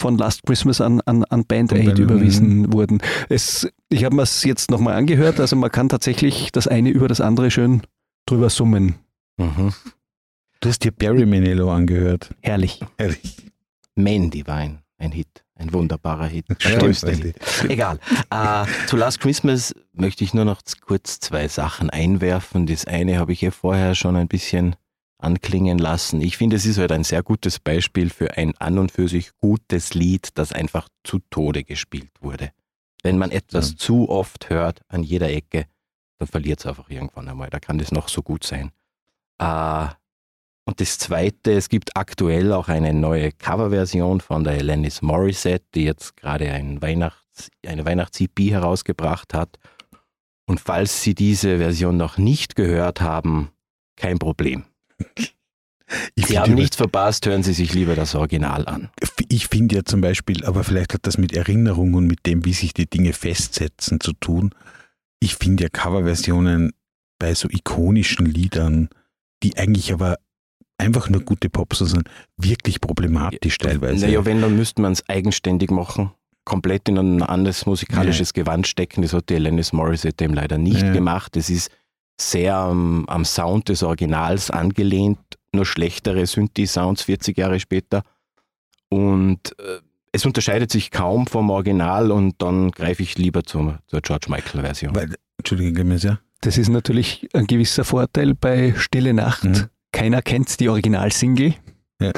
[0.00, 3.00] von Last Christmas an, an, an Band Aid Band- überwiesen wurden.
[3.28, 7.08] Es, ich habe mir es jetzt nochmal angehört, also man kann tatsächlich das eine über
[7.08, 7.82] das andere schön
[8.24, 8.94] drüber summen.
[9.36, 9.74] Mhm.
[10.60, 12.34] Du hast dir Barry Manilow angehört.
[12.42, 12.80] Herrlich.
[12.96, 13.36] Ehrlich.
[13.94, 16.46] Mandy war ein, Hit, ein wunderbarer Hit.
[16.58, 16.98] Stimmt.
[16.98, 17.36] Hit.
[17.70, 17.98] Egal.
[18.30, 22.66] Äh, zu Last Christmas möchte ich nur noch kurz zwei Sachen einwerfen.
[22.66, 24.74] Das eine habe ich ja vorher schon ein bisschen
[25.18, 26.20] anklingen lassen.
[26.20, 29.30] Ich finde, es ist halt ein sehr gutes Beispiel für ein an und für sich
[29.40, 32.50] gutes Lied, das einfach zu Tode gespielt wurde.
[33.02, 33.76] Wenn man etwas Ja.
[33.76, 35.66] zu oft hört an jeder Ecke,
[36.18, 37.50] dann verliert es einfach irgendwann einmal.
[37.50, 38.70] Da kann das noch so gut sein.
[39.38, 39.86] Äh,
[40.68, 45.84] und das Zweite, es gibt aktuell auch eine neue Coverversion von der Alanis Morissette, die
[45.84, 49.58] jetzt gerade ein Weihnachts-, eine Weihnachts-EP herausgebracht hat.
[50.46, 53.48] Und falls Sie diese Version noch nicht gehört haben,
[53.96, 54.64] kein Problem.
[56.14, 58.90] Ich Sie haben nichts verpasst, hören Sie sich lieber das Original an.
[59.30, 62.52] Ich finde ja zum Beispiel, aber vielleicht hat das mit Erinnerung und mit dem, wie
[62.52, 64.54] sich die Dinge festsetzen, zu tun.
[65.18, 66.74] Ich finde ja Coverversionen
[67.18, 68.90] bei so ikonischen Liedern,
[69.42, 70.18] die eigentlich aber
[70.78, 74.06] einfach nur gute Popsongs sind, wirklich problematisch teilweise.
[74.06, 76.12] Naja, wenn, dann müsste man es eigenständig machen,
[76.44, 79.02] komplett in ein anderes musikalisches Gewand stecken.
[79.02, 80.92] Das hat die Alanis Morissette eben leider nicht Ja.
[80.92, 81.36] gemacht.
[81.36, 81.70] Es ist
[82.20, 85.18] sehr am, am Sound des Originals angelehnt,
[85.52, 88.02] nur schlechtere Synthi-Sounds 40 Jahre später.
[88.88, 89.80] Und äh,
[90.12, 94.94] es unterscheidet sich kaum vom Original und dann greife ich lieber zur, zur George Michael-Version.
[94.94, 96.18] Weil, Entschuldige, Gomez, ja.
[96.40, 99.44] Das ist natürlich ein gewisser Vorteil bei Stille Nacht.
[99.44, 99.66] Mhm.
[99.92, 101.54] Keiner kennt die Originalsingle.
[102.00, 102.12] Ja.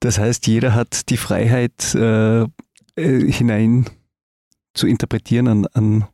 [0.00, 2.42] Das heißt, jeder hat die Freiheit, äh,
[2.98, 3.86] äh, hinein
[4.74, 6.08] zu interpretieren an, an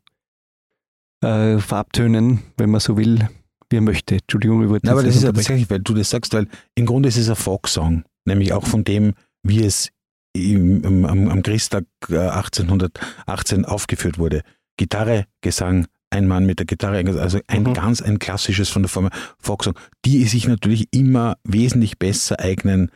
[1.23, 3.29] äh, Farbtönen, wenn man so will,
[3.71, 4.17] wie er möchte.
[4.17, 6.87] Entschuldigung, wir wollten Na, aber das ist ja tatsächlich, weil du das sagst, weil im
[6.87, 9.91] Grunde ist es ein Folksong, nämlich auch von dem, wie es
[10.35, 14.43] im, am, am Christtag äh, 1818 aufgeführt wurde.
[14.77, 17.75] Gitarre, Gesang, ein Mann mit der Gitarre, also ein Mhm.
[17.75, 19.75] ganz ein klassisches von der Form Folksong,
[20.05, 22.91] die sich natürlich immer wesentlich besser eignen,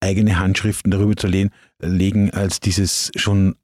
[0.00, 3.54] eigene Handschriften darüber zu legen, legen als dieses schon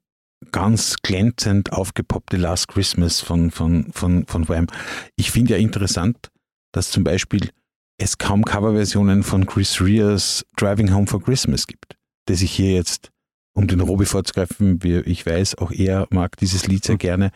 [0.51, 4.67] ganz glänzend aufgepoppte Last Christmas von, von, von, von Wham.
[5.15, 6.29] Ich finde ja interessant,
[6.71, 7.49] dass zum Beispiel
[7.97, 11.95] es kaum Coverversionen von Chris Rears Driving Home for Christmas gibt,
[12.25, 13.11] das ich hier jetzt,
[13.53, 17.31] um den Robi vorzugreifen, wie ich weiß, auch er mag dieses Lied sehr gerne,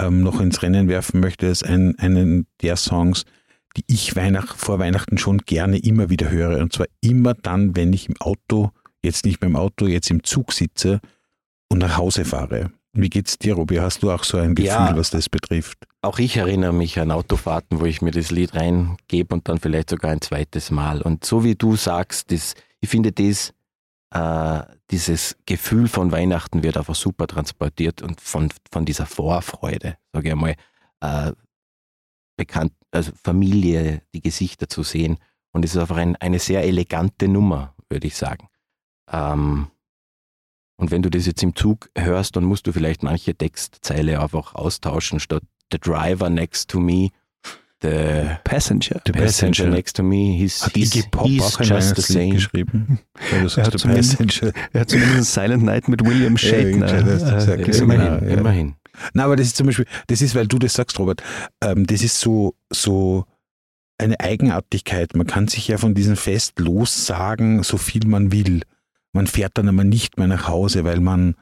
[0.00, 3.24] ähm, noch ins Rennen werfen möchte, als ein, einen der Songs,
[3.76, 6.60] die ich Weihnacht, vor Weihnachten schon gerne immer wieder höre.
[6.60, 8.70] Und zwar immer dann, wenn ich im Auto,
[9.02, 11.00] jetzt nicht mehr im Auto, jetzt im Zug sitze
[11.68, 12.70] und nach Hause fahre.
[12.94, 13.76] Wie geht's dir, Robi?
[13.76, 14.96] Hast du auch so ein Gefühl, Ja.
[14.96, 15.78] was das betrifft?
[16.02, 19.90] Auch ich erinnere mich an Autofahrten, wo ich mir das Lied reingebe und dann vielleicht
[19.90, 21.02] sogar ein zweites Mal.
[21.02, 23.52] Und so wie du sagst, das, ich finde das,
[24.10, 30.28] äh, dieses Gefühl von Weihnachten wird einfach super transportiert und von, von dieser Vorfreude, sage
[30.28, 30.54] ich einmal,
[31.00, 31.32] äh,
[32.36, 35.18] bekannt, also Familie, die Gesichter zu sehen.
[35.52, 38.48] Und es ist einfach ein, eine sehr elegante Nummer, würde ich sagen.
[39.10, 39.68] Ähm,
[40.80, 44.54] und wenn du das jetzt im Zug hörst, dann musst du vielleicht manche Textzeile einfach
[44.54, 45.42] austauschen, statt
[45.72, 47.10] The driver next to me,
[47.82, 49.00] the Passenger.
[49.04, 52.30] The passenger next to me, he's, Hat he's, Iggy Pop he's just the same.
[52.34, 52.98] geschrieben?
[53.46, 54.52] Sagst, hat der zumindest- Passenger.
[54.72, 57.78] Er hat zumindest Silent Night mit William Shatner Ja, äh.
[57.78, 58.34] Immerhin, ja.
[58.36, 58.74] immerhin.
[59.14, 61.22] Na, aber das ist zum Beispiel, das ist, weil du das sagst, Robert,
[61.62, 63.24] ähm, das ist so, so
[63.98, 65.14] eine Eigenartigkeit.
[65.14, 68.62] Man kann sich ja von diesem Fest lossagen, so viel man will.
[69.12, 71.34] Man fährt dann aber nicht mehr nach Hause, weil man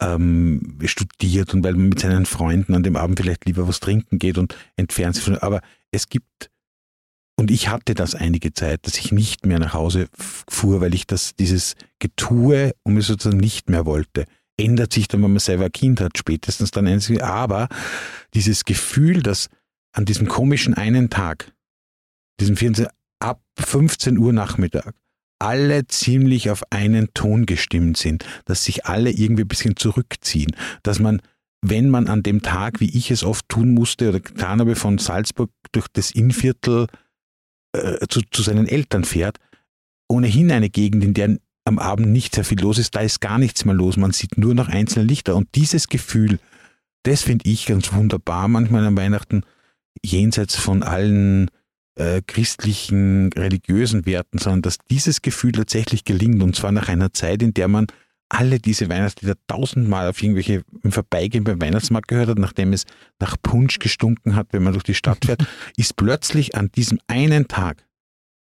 [0.00, 4.18] ähm, studiert und weil man mit seinen Freunden an dem Abend vielleicht lieber was trinken
[4.18, 5.38] geht und entfernt sich von.
[5.38, 6.50] Aber es gibt,
[7.38, 11.06] und ich hatte das einige Zeit, dass ich nicht mehr nach Hause fuhr, weil ich
[11.06, 14.26] das, dieses Getue um mich sozusagen nicht mehr wollte.
[14.58, 16.86] Ändert sich dann, wenn man selber ein Kind hat, spätestens dann.
[17.20, 17.68] Aber
[18.32, 19.48] dieses Gefühl, dass
[19.92, 21.52] an diesem komischen einen Tag,
[22.40, 22.86] diesem 14,
[23.18, 24.94] ab 15 Uhr Nachmittag,
[25.38, 30.98] alle ziemlich auf einen Ton gestimmt sind, dass sich alle irgendwie ein bisschen zurückziehen, dass
[30.98, 31.20] man,
[31.62, 34.98] wenn man an dem Tag, wie ich es oft tun musste oder getan habe, von
[34.98, 36.86] Salzburg durch das Innviertel
[37.72, 39.38] äh, zu, zu seinen Eltern fährt,
[40.08, 43.38] ohnehin eine Gegend, in der am Abend nicht sehr viel los ist, da ist gar
[43.38, 45.34] nichts mehr los, man sieht nur noch einzelne Lichter.
[45.34, 46.38] Und dieses Gefühl,
[47.02, 49.42] das finde ich ganz wunderbar manchmal an Weihnachten,
[50.02, 51.50] jenseits von allen
[51.96, 57.42] äh, christlichen, religiösen Werten, sondern dass dieses Gefühl tatsächlich gelingt und zwar nach einer Zeit,
[57.42, 57.86] in der man
[58.28, 62.84] alle diese Weihnachtslieder tausendmal auf irgendwelche im Vorbeigehen beim Weihnachtsmarkt gehört hat, nachdem es
[63.20, 67.48] nach Punsch gestunken hat, wenn man durch die Stadt fährt, ist plötzlich an diesem einen
[67.48, 67.86] Tag,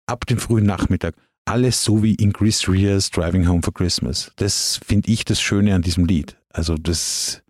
[0.05, 4.31] ab dem frühen Nachmittag, alles so wie in Chris Rears Driving Home for Christmas.
[4.37, 6.37] Das finde ich das Schöne an diesem Lied.
[6.49, 7.41] Also das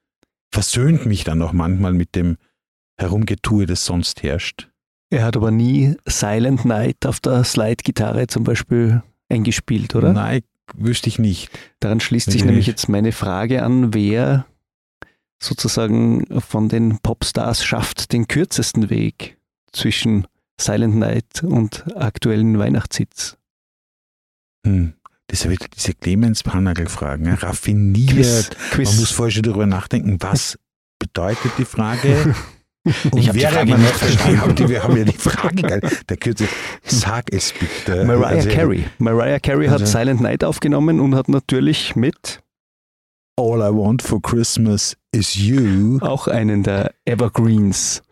[0.51, 2.37] versöhnt mich dann auch manchmal mit dem
[2.97, 4.69] Herumgetue, das sonst herrscht.
[5.13, 10.11] Er hat aber nie Silent Night auf der Slide-Gitarre zum Beispiel eingespielt, oder?
[10.11, 10.41] Nein,
[10.75, 11.51] wüsste ich nicht.
[11.79, 14.47] Daran schließt sich nämlich jetzt meine Frage an, wer
[15.39, 19.37] sozusagen von den Popstars schafft den kürzesten Weg
[19.71, 20.25] zwischen
[20.59, 23.37] Silent Night und aktuellen Weihnachtshits.
[24.65, 24.93] Hm.
[25.27, 27.31] Das ist ja wieder diese Clemens Panagel-Fragen.
[27.33, 28.09] Raffiniert.
[28.09, 28.89] Quiz, Quiz.
[28.89, 30.57] Man muss vorher schon darüber nachdenken, was
[30.97, 32.33] bedeutet die Frage?
[32.85, 34.69] Und ich die Frage nicht verstanden.
[34.69, 36.47] Wir haben ja die Frage, der Kürze,
[36.83, 38.03] sag es bitte.
[38.03, 38.85] Mariah also, Carey.
[38.97, 42.41] Mariah Carey hat also, Silent Night aufgenommen und hat natürlich mit
[43.39, 48.03] All I Want for Christmas is You auch einen der Evergreens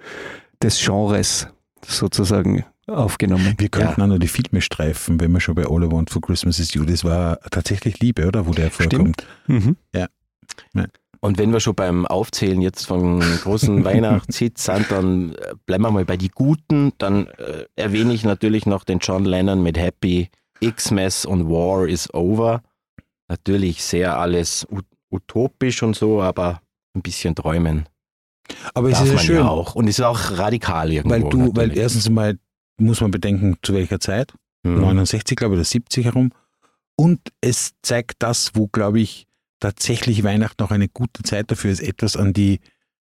[0.63, 1.47] des Genres
[1.85, 3.55] sozusagen aufgenommen.
[3.57, 4.05] Wir könnten ja.
[4.05, 6.73] auch noch die Filme streifen, wenn wir schon bei All I Want for Christmas is
[6.73, 6.85] You.
[6.85, 8.47] Das war tatsächlich Liebe, oder?
[8.47, 9.25] Wo der vorkommt.
[9.47, 9.75] Mhm.
[9.93, 10.07] Ja.
[10.73, 10.85] ja.
[11.23, 15.91] Und wenn wir schon beim Aufzählen jetzt von großen Weihnachtshits sind, dann äh, bleiben wir
[15.91, 16.93] mal bei die guten.
[16.97, 20.29] Dann äh, erwähne ich natürlich noch den John Lennon mit Happy,
[20.59, 22.63] Xmas und War is Over.
[23.29, 24.67] Natürlich sehr alles
[25.11, 26.61] utopisch und so, aber
[26.95, 27.87] ein bisschen träumen.
[28.73, 29.35] Aber es ist ja schön.
[29.37, 29.75] Ja auch.
[29.75, 31.13] Und es ist auch radikal irgendwo.
[31.13, 31.55] Weil du, natürlich.
[31.55, 32.37] weil erstens mal
[32.77, 34.33] muss man bedenken, zu welcher Zeit.
[34.65, 34.81] Hm.
[34.81, 36.31] 69, glaube ich, oder 70 herum.
[36.95, 39.27] Und es zeigt das, wo, glaube ich,
[39.61, 42.59] tatsächlich Weihnachten auch eine gute Zeit dafür ist, etwas an die,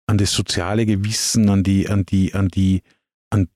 [0.06, 2.82] an das soziale Gewissen, an die, an die, an die,
[3.28, 3.48] an,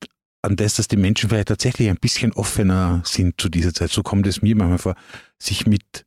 [0.43, 3.91] an das, dass die Menschen vielleicht tatsächlich ein bisschen offener sind zu dieser Zeit.
[3.91, 4.95] So kommt es mir manchmal vor,
[5.39, 6.05] sich mit,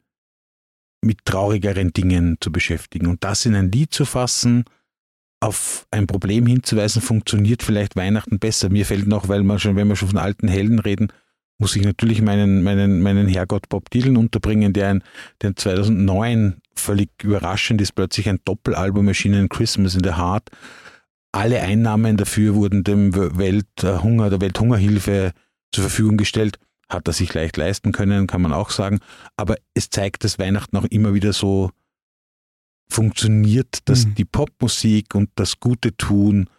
[1.01, 3.07] mit traurigeren Dingen zu beschäftigen.
[3.07, 4.65] Und das in ein Lied zu fassen,
[5.39, 8.69] auf ein Problem hinzuweisen, funktioniert vielleicht Weihnachten besser.
[8.69, 11.11] Mir fällt noch, weil man schon, wenn wir schon von alten Helden reden,
[11.57, 15.03] muss ich natürlich meinen, meinen, meinen Herrgott Bob Dylan unterbringen, der, ein,
[15.41, 20.49] der 2009 völlig überraschend ist, plötzlich ein Doppelalbum erschienen, Christmas in the Heart.
[21.31, 25.31] Alle Einnahmen dafür wurden dem Welthunger, der Welthungerhilfe
[25.71, 26.57] zur Verfügung gestellt.
[26.89, 28.99] Hat er sich leicht leisten können, kann man auch sagen.
[29.37, 31.71] Aber es zeigt, dass Weihnachten auch immer wieder so
[32.89, 34.15] funktioniert, dass mhm.
[34.15, 36.49] die Popmusik und das Gute tun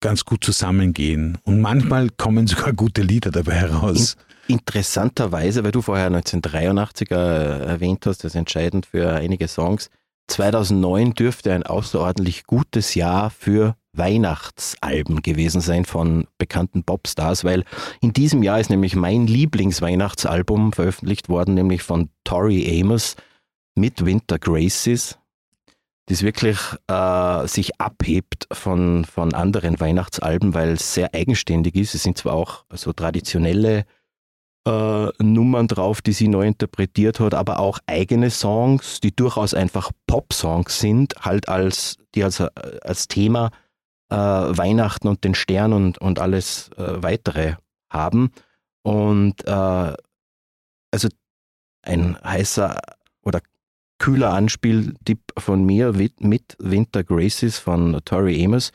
[0.00, 1.38] ganz gut zusammengehen.
[1.44, 4.16] Und manchmal kommen sogar gute Lieder dabei heraus.
[4.48, 9.90] Interessanterweise, weil du vorher 1983er erwähnt hast, das ist entscheidend für einige Songs.
[10.28, 17.64] 2009 dürfte ein außerordentlich gutes Jahr für Weihnachtsalben gewesen sein von bekannten Popstars, weil
[18.00, 23.16] in diesem Jahr ist nämlich mein Lieblingsweihnachtsalbum veröffentlicht worden, nämlich von Tori Amos
[23.74, 25.18] mit Winter Graces
[26.10, 31.94] das wirklich äh, sich abhebt von, von anderen Weihnachtsalben, weil es sehr eigenständig ist.
[31.94, 33.84] Es sind zwar auch so traditionelle
[34.66, 39.92] äh, Nummern drauf, die sie neu interpretiert hat, aber auch eigene Songs, die durchaus einfach
[40.08, 43.52] Pop-Songs sind, halt als, die als, als Thema
[44.10, 47.54] äh, Weihnachten und den Stern und, und alles äh, weitere
[47.88, 48.32] haben.
[48.82, 49.92] Und äh,
[50.90, 51.08] also
[51.82, 52.80] ein heißer
[54.00, 58.72] kühler Anspieltipp von mir mit Winter Graces von Tori Amos.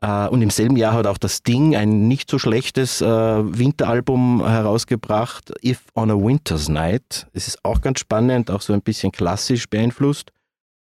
[0.00, 4.46] Äh, und im selben Jahr hat auch das Ding ein nicht so schlechtes äh, Winteralbum
[4.46, 7.26] herausgebracht, If on a Winter's Night.
[7.32, 10.30] Es ist auch ganz spannend, auch so ein bisschen klassisch beeinflusst.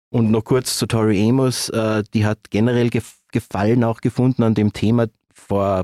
[0.09, 2.89] Und noch kurz zu Tori Amos, äh, die hat generell
[3.31, 5.83] Gefallen auch gefunden an dem Thema vor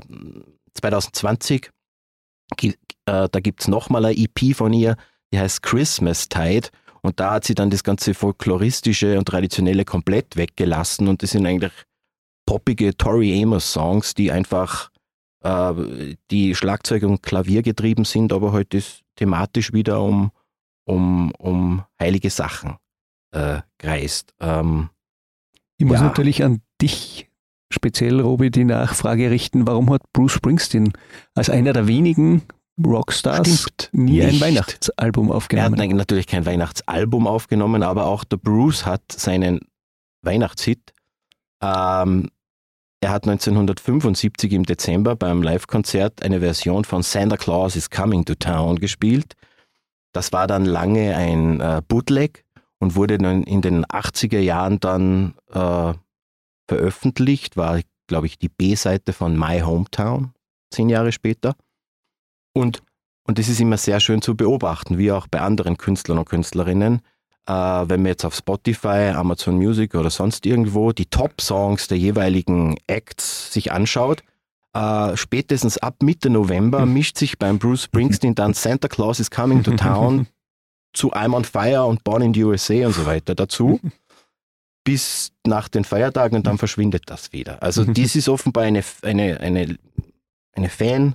[0.74, 1.70] 2020.
[3.06, 4.96] Da gibt es nochmal eine EP von ihr,
[5.32, 6.68] die heißt Christmas Tide
[7.02, 11.46] Und da hat sie dann das ganze folkloristische und traditionelle komplett weggelassen und das sind
[11.46, 11.72] eigentlich
[12.46, 14.90] poppige Tori Amos Songs, die einfach
[15.42, 20.30] äh, die Schlagzeug und Klavier getrieben sind, aber heute ist thematisch wieder um,
[20.84, 22.76] um, um heilige Sachen
[23.32, 24.34] äh, kreist.
[24.40, 24.90] Ähm,
[25.76, 26.04] ich muss ja.
[26.04, 27.28] natürlich an dich
[27.70, 30.92] speziell, Robi, die Nachfrage richten, warum hat Bruce Springsteen
[31.34, 32.42] als einer der wenigen
[32.84, 34.40] Rockstars Stimmt nie ein nicht.
[34.40, 35.96] Weihnachtsalbum Er hat aufgenommen?
[35.96, 39.60] natürlich kein Weihnachtsalbum aufgenommen, aber auch der Bruce hat seinen
[40.22, 40.92] Weihnachtshit.
[41.62, 42.30] Ähm,
[43.00, 48.34] er hat 1975 im Dezember beim Live-Konzert eine Version von Santa Claus is Coming to
[48.34, 49.34] Town gespielt.
[50.12, 52.44] Das war dann lange ein äh, Bootleg
[52.78, 55.92] und wurde dann in den 80er Jahren dann äh,
[56.66, 60.32] veröffentlicht, war, glaube ich, die B-Seite von My Hometown,
[60.70, 61.54] zehn Jahre später.
[62.58, 62.82] Und,
[63.24, 67.00] und das ist immer sehr schön zu beobachten, wie auch bei anderen Künstlern und Künstlerinnen.
[67.46, 72.76] Äh, wenn man jetzt auf Spotify, Amazon Music oder sonst irgendwo die Top-Songs der jeweiligen
[72.86, 74.22] Acts sich anschaut,
[74.74, 79.62] äh, spätestens ab Mitte November mischt sich beim Bruce Springsteen dann Santa Claus is Coming
[79.62, 80.26] to Town
[80.92, 83.80] zu I'm on Fire und Born in the USA und so weiter dazu.
[84.84, 87.62] Bis nach den Feiertagen und dann verschwindet das wieder.
[87.62, 89.76] Also dies ist offenbar eine, eine, eine,
[90.52, 91.14] eine Fan,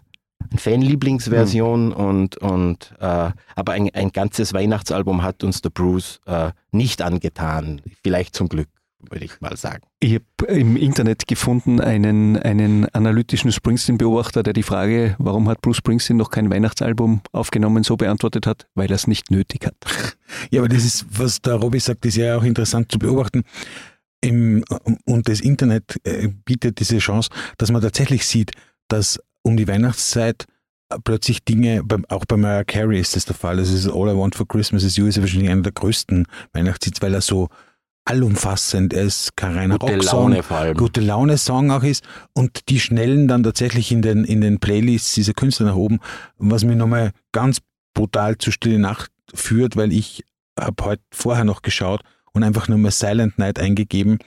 [0.50, 6.52] eine Fan-Lieblingsversion und, und äh, aber ein, ein ganzes Weihnachtsalbum hat uns der Bruce äh,
[6.72, 7.82] nicht angetan.
[8.04, 8.70] Vielleicht zum Glück,
[9.10, 9.84] würde ich mal sagen.
[10.00, 15.78] Ich habe im Internet gefunden einen, einen analytischen Springsteen-Beobachter, der die Frage, warum hat Bruce
[15.78, 19.76] Springsteen noch kein Weihnachtsalbum aufgenommen, so beantwortet hat, weil er es nicht nötig hat.
[20.50, 23.44] Ja, aber das ist, was der Robby sagt, ist ja auch interessant zu beobachten.
[24.20, 24.64] Im,
[25.06, 27.30] und das Internet äh, bietet diese Chance,
[27.60, 28.52] dass man tatsächlich sieht,
[28.88, 30.46] dass um die Weihnachtszeit
[31.04, 33.58] plötzlich Dinge, auch bei Mariah Carey ist das der Fall.
[33.58, 37.02] Das ist All I Want for Christmas is You ist wahrscheinlich einer der größten Weihnachtshits,
[37.02, 37.50] weil er so
[38.06, 40.78] allumfassend, er ist kein reiner Gute Rocksong, Laune vor allem.
[40.78, 45.14] gute Laune Song auch ist und die schnellen dann tatsächlich in den, in den Playlists
[45.14, 46.00] dieser Künstler nach oben,
[46.38, 47.60] was mich nochmal ganz
[47.94, 50.26] brutal zu Stille Nacht führt, weil ich
[50.60, 52.02] habe heute vorher noch geschaut
[52.34, 54.20] und einfach nur mal Silent Night eingegeben.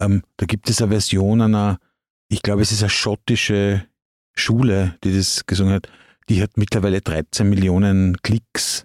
[0.00, 1.78] Ähm, da gibt es eine Version einer,
[2.28, 3.86] ich glaube es ist eine schottische
[4.36, 5.88] Schule, die das gesungen hat,
[6.28, 8.84] die hat mittlerweile 13 Millionen Klicks.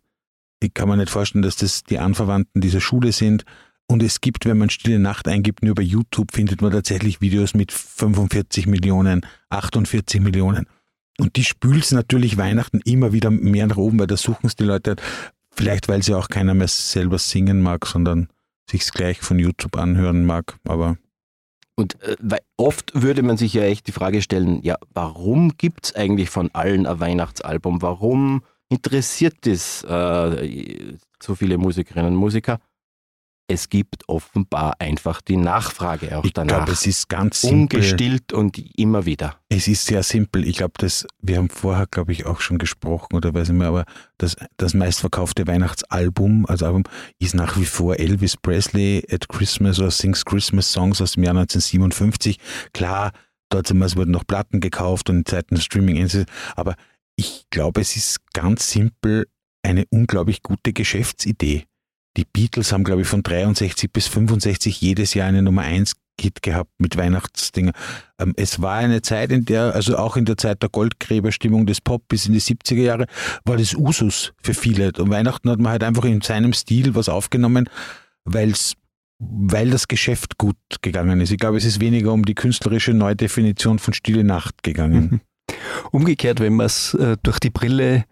[0.62, 3.46] Ich kann mir nicht vorstellen, dass das die Anverwandten dieser Schule sind.
[3.88, 7.54] Und es gibt, wenn man Stille Nacht eingibt, nur bei YouTube findet man tatsächlich Videos
[7.54, 10.68] mit 45 Millionen, 48 Millionen.
[11.20, 14.64] Und die spülst natürlich Weihnachten immer wieder mehr nach oben, weil da suchen es die
[14.64, 15.02] Leute, halt.
[15.52, 18.30] vielleicht weil sie auch keiner mehr selber singen mag, sondern
[18.70, 20.56] sich's gleich von YouTube anhören mag.
[20.64, 20.98] Aber
[21.76, 25.86] Und äh, weil oft würde man sich ja echt die Frage stellen, ja, warum gibt
[25.86, 27.82] es eigentlich von allen ein Weihnachtsalbum?
[27.82, 32.60] Warum interessiert das äh, so viele Musikerinnen und Musiker?
[33.48, 36.58] Es gibt offenbar einfach die Nachfrage auch ich danach.
[36.58, 37.80] glaube, es ist ganz simpel.
[37.80, 39.36] Ungestillt und immer wieder.
[39.50, 40.48] Es ist sehr simpel.
[40.48, 43.68] Ich glaube, das, wir haben vorher, glaube ich, auch schon gesprochen oder weiß nicht mehr,
[43.68, 43.86] aber
[44.18, 46.84] das, das meistverkaufte Weihnachtsalbum, also Album,
[47.20, 51.36] ist nach wie vor Elvis Presley at Christmas oder Sings Christmas Songs aus dem Jahr
[51.36, 52.40] 1957.
[52.74, 53.12] Klar,
[53.50, 56.08] dort wurden noch Platten gekauft und in Zeiten des Streaming,
[56.56, 56.76] aber
[57.16, 59.28] ich glaube, es ist ganz simpel
[59.64, 61.66] eine unglaublich gute Geschäftsidee.
[62.18, 66.42] Die Beatles haben, glaube ich, von 63 bis 65 jedes Jahr eine Nummer 1 Hit
[66.42, 67.72] gehabt mit Weihnachtsdinger.
[68.20, 71.82] Ähm, es war eine Zeit, in der, also auch in der Zeit der Goldgräberstimmung des
[71.82, 73.06] Pop bis in die 70er Jahre,
[73.46, 74.92] war das Usus für viele.
[74.98, 77.70] Und Weihnachten hat man halt einfach in seinem Stil was aufgenommen,
[78.26, 78.74] weil's,
[79.20, 81.32] weil das Geschäft gut gegangen ist.
[81.32, 85.22] Ich glaube, es ist weniger um die künstlerische Neudefinition von Stille Nacht gegangen.
[85.92, 88.06] Umgekehrt, wenn man es äh, durch die Brille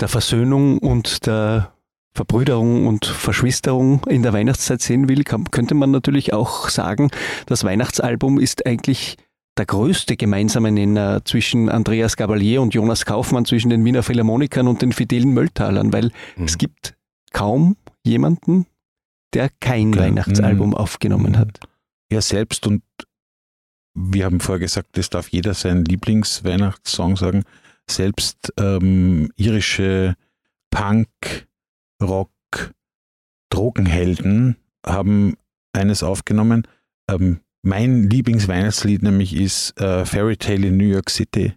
[0.00, 1.73] der Versöhnung und der
[2.14, 7.10] Verbrüderung und Verschwisterung in der Weihnachtszeit sehen will, kann, könnte man natürlich auch sagen,
[7.46, 9.16] das Weihnachtsalbum ist eigentlich
[9.56, 14.82] der größte gemeinsame Nenner zwischen Andreas Gabalier und Jonas Kaufmann, zwischen den Wiener Philharmonikern und
[14.82, 16.44] den fidelen Mölltalern, weil Mhm.
[16.44, 16.94] es gibt
[17.32, 18.66] kaum jemanden,
[19.32, 20.74] der kein Ja, Weihnachtsalbum mhm.
[20.74, 21.60] aufgenommen hat.
[22.12, 22.82] Ja, selbst und
[23.96, 27.44] wir haben vorher gesagt, es darf jeder seinen Lieblingsweihnachtssong sagen.
[27.88, 30.14] Selbst ähm, irische
[30.70, 31.06] Punk,
[32.02, 32.30] Rock,
[33.50, 35.36] Drogenhelden haben
[35.72, 36.66] eines aufgenommen.
[37.08, 41.54] Ähm, mein Lieblingsweihnachtslied nämlich ist äh, Fairy Tale in New York City,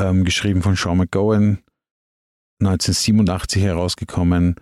[0.00, 1.58] ähm, geschrieben von Sean McGowan,
[2.60, 4.56] 1987 herausgekommen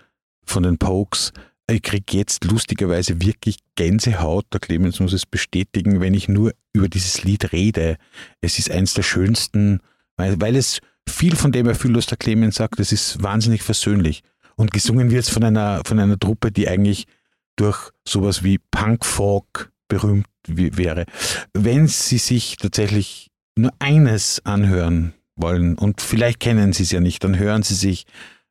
[0.44, 1.32] von den Pokes.
[1.70, 6.88] Ich kriege jetzt lustigerweise wirklich Gänsehaut, der Clemens muss es bestätigen, wenn ich nur über
[6.88, 7.98] dieses Lied rede.
[8.40, 9.80] Es ist eins der schönsten,
[10.16, 14.22] weil, weil es viel von dem erfüllt, was der Clemens sagt, es ist wahnsinnig versöhnlich.
[14.58, 17.06] Und gesungen wird es von einer, von einer Truppe, die eigentlich
[17.54, 21.06] durch sowas wie Punk-Folk berühmt wäre.
[21.54, 27.22] Wenn Sie sich tatsächlich nur eines anhören wollen, und vielleicht kennen Sie es ja nicht,
[27.22, 28.04] dann hören Sie sich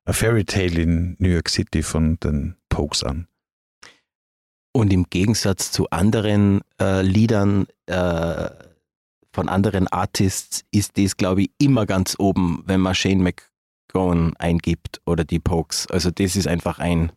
[0.05, 3.28] A Fairy Tale in New York City von den Pokes an.
[4.74, 8.49] Und im Gegensatz zu anderen äh, Liedern äh,
[9.34, 13.24] von anderen Artists ist das, glaube ich, immer ganz oben, wenn man Shane
[13.97, 15.87] McGowan eingibt oder die Pokes.
[15.87, 17.11] Also das ist einfach ein,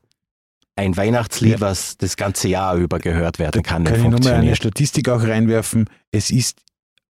[0.76, 1.60] ein Weihnachtslied, ja.
[1.60, 3.84] was das ganze Jahr über gehört werden kann.
[3.84, 5.88] Da kann ich nochmal eine Statistik auch reinwerfen.
[6.10, 6.60] Es ist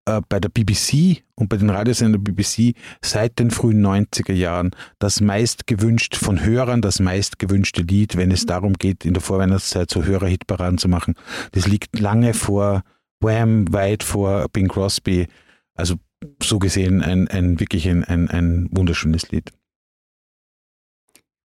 [0.06, 5.20] äh, bei der BBC und bei den Radiosender BBC seit den frühen 90er Jahren das
[5.20, 9.90] meist gewünscht von Hörern, das meist gewünschte Lied, wenn es darum geht, in der Vorweihnachtszeit
[9.90, 11.14] so Hörerhitparaden zu machen.
[11.52, 12.82] Das liegt lange vor
[13.20, 15.28] Wham, weit vor Bing Crosby.
[15.74, 15.96] Also
[16.42, 19.52] so gesehen ein, ein wirklich ein, ein, ein wunderschönes Lied.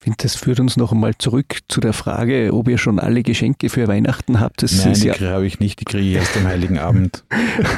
[0.00, 3.22] Ich finde, das führt uns noch einmal zurück zu der Frage, ob ihr schon alle
[3.22, 4.62] Geschenke für Weihnachten habt.
[4.62, 7.22] Das Nein, die ja habe ich nicht, die kriege ich erst am Heiligen Abend.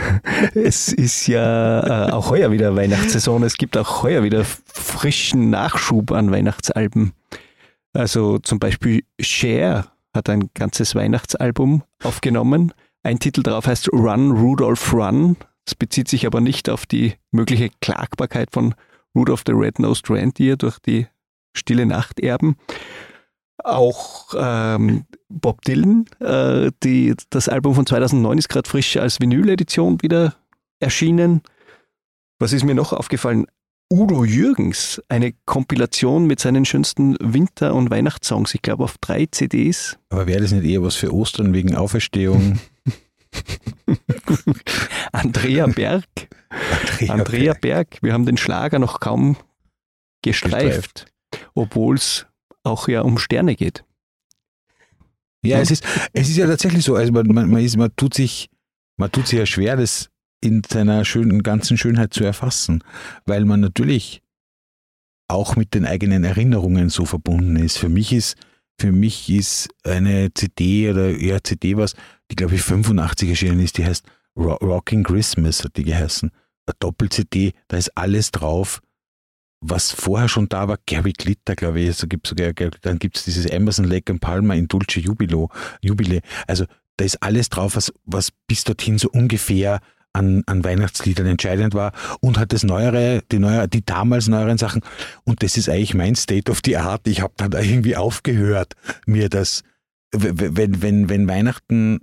[0.55, 3.43] es ist ja äh, auch heuer wieder Weihnachtssaison.
[3.43, 7.13] Es gibt auch heuer wieder frischen Nachschub an Weihnachtsalben.
[7.93, 12.73] Also zum Beispiel Cher hat ein ganzes Weihnachtsalbum aufgenommen.
[13.03, 15.39] Ein Titel darauf heißt Run, Rudolph, Run.
[15.65, 18.77] Das bezieht sich aber nicht auf die mögliche Klagbarkeit von
[19.13, 21.09] Rudolph the Red-Nosed Reindeer durch die
[21.55, 22.57] Stille Nacht erben.
[23.65, 30.03] Auch ähm, Bob Dylan, äh, die, das Album von 2009 ist gerade frisch als Vinyl-Edition
[30.03, 30.35] wieder
[30.81, 31.43] erschienen.
[32.41, 33.47] Was ist mir noch aufgefallen?
[33.93, 39.99] Udo Jürgens, eine Kompilation mit seinen schönsten Winter- und Weihnachtssongs, ich glaube auf drei CDs.
[40.09, 42.59] Aber wäre das nicht eher was für Ostern wegen Auferstehung?
[45.13, 46.05] Andrea Berg.
[46.49, 47.61] Andrea, Andrea Berg.
[47.61, 47.99] Berg.
[48.03, 49.37] Wir haben den Schlager noch kaum
[50.23, 50.63] gestreift.
[50.63, 51.12] gestreift
[51.55, 52.27] obwohl es
[52.65, 53.85] auch ja um Sterne geht.
[55.45, 56.95] Ja, es ist, es ist ja tatsächlich so.
[56.95, 58.49] Also man, man, ist, man tut sich,
[58.97, 60.09] man tut sich ja schwer, das
[60.41, 62.83] in seiner schönen, ganzen Schönheit zu erfassen,
[63.27, 64.23] weil man natürlich
[65.29, 67.79] auch mit den eigenen Erinnerungen so verbunden ist.
[67.79, 68.37] Für mich ist,
[68.79, 71.95] für mich ist eine CD oder eher CD was,
[72.31, 74.05] die glaube ich 85 erschienen ist, die heißt
[74.37, 76.31] Rocking Christmas, hat die geheißen.
[76.67, 78.81] Eine Doppel-CD, da ist alles drauf
[79.63, 83.25] was vorher schon da war, Gary Glitter, glaube ich, also gibt's sogar, dann gibt es
[83.25, 85.51] dieses Emerson Lake and Palmer in Dulce Jubilo,
[85.81, 86.21] Jubile.
[86.49, 89.81] Also da ist alles drauf, was, was bis dorthin so ungefähr
[90.13, 94.83] an, an Weihnachtsliedern entscheidend war und hat das neuere, die neuere, die damals neueren Sachen.
[95.25, 97.07] Und das ist eigentlich mein State of the Art.
[97.07, 98.75] Ich habe dann da irgendwie aufgehört,
[99.07, 99.63] mir das,
[100.11, 102.01] wenn, wenn, wenn Weihnachten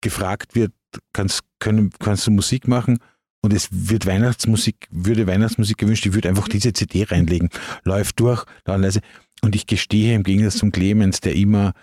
[0.00, 0.72] gefragt wird,
[1.12, 2.98] kannst, können, kannst du Musik machen?
[3.44, 7.50] Und es wird Weihnachtsmusik, würde Weihnachtsmusik gewünscht, ich würde einfach diese CD reinlegen,
[7.84, 9.00] läuft durch, dann leise.
[9.42, 11.74] Und ich gestehe im Gegensatz zum Clemens, der immer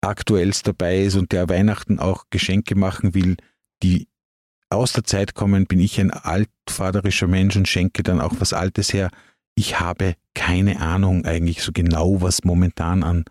[0.00, 3.36] aktuellst dabei ist und der Weihnachten auch Geschenke machen will,
[3.84, 4.08] die
[4.70, 8.92] aus der Zeit kommen, bin ich ein altvaterischer Mensch und schenke dann auch was Altes
[8.92, 9.08] her.
[9.54, 13.24] Ich habe keine Ahnung eigentlich so genau, was momentan an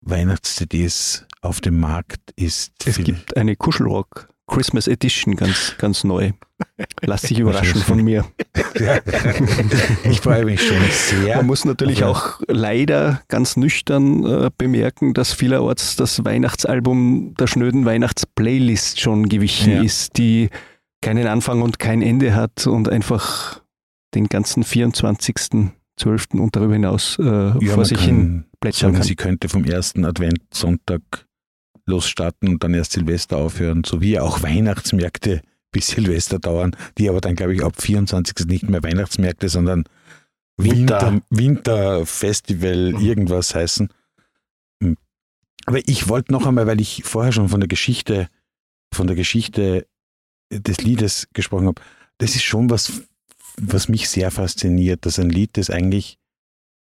[0.00, 2.72] Weihnachts-CDs auf dem Markt ist.
[2.86, 6.32] Es gibt eine Kuschelrock Christmas Edition, ganz, ganz neu.
[7.02, 8.24] Lass dich überraschen von mir.
[10.04, 11.36] ich freue mich schon sehr.
[11.36, 17.84] Man muss natürlich auch leider ganz nüchtern äh, bemerken, dass vielerorts das Weihnachtsalbum der schnöden
[17.84, 19.82] Weihnachtsplaylist schon gewichen ja.
[19.82, 20.50] ist, die
[21.00, 23.62] keinen Anfang und kein Ende hat und einfach
[24.14, 26.38] den ganzen 24.12.
[26.38, 29.02] und darüber hinaus äh, ja, vor sich hin plätschern kann.
[29.02, 31.02] Sie könnte vom ersten Adventssonntag
[31.90, 37.20] losstarten und dann erst Silvester aufhören, so wie auch Weihnachtsmärkte bis Silvester dauern, die aber
[37.20, 38.46] dann, glaube ich, ab 24.
[38.46, 39.84] nicht mehr Weihnachtsmärkte, sondern
[40.56, 43.00] Winter, Winterfestival, mhm.
[43.00, 43.88] irgendwas heißen.
[44.82, 44.96] Hm.
[45.66, 48.28] Aber ich wollte noch einmal, weil ich vorher schon von der Geschichte,
[48.92, 49.86] von der Geschichte
[50.52, 51.80] des Liedes gesprochen habe,
[52.18, 53.02] das ist schon was,
[53.56, 56.18] was mich sehr fasziniert, dass ein Lied, das eigentlich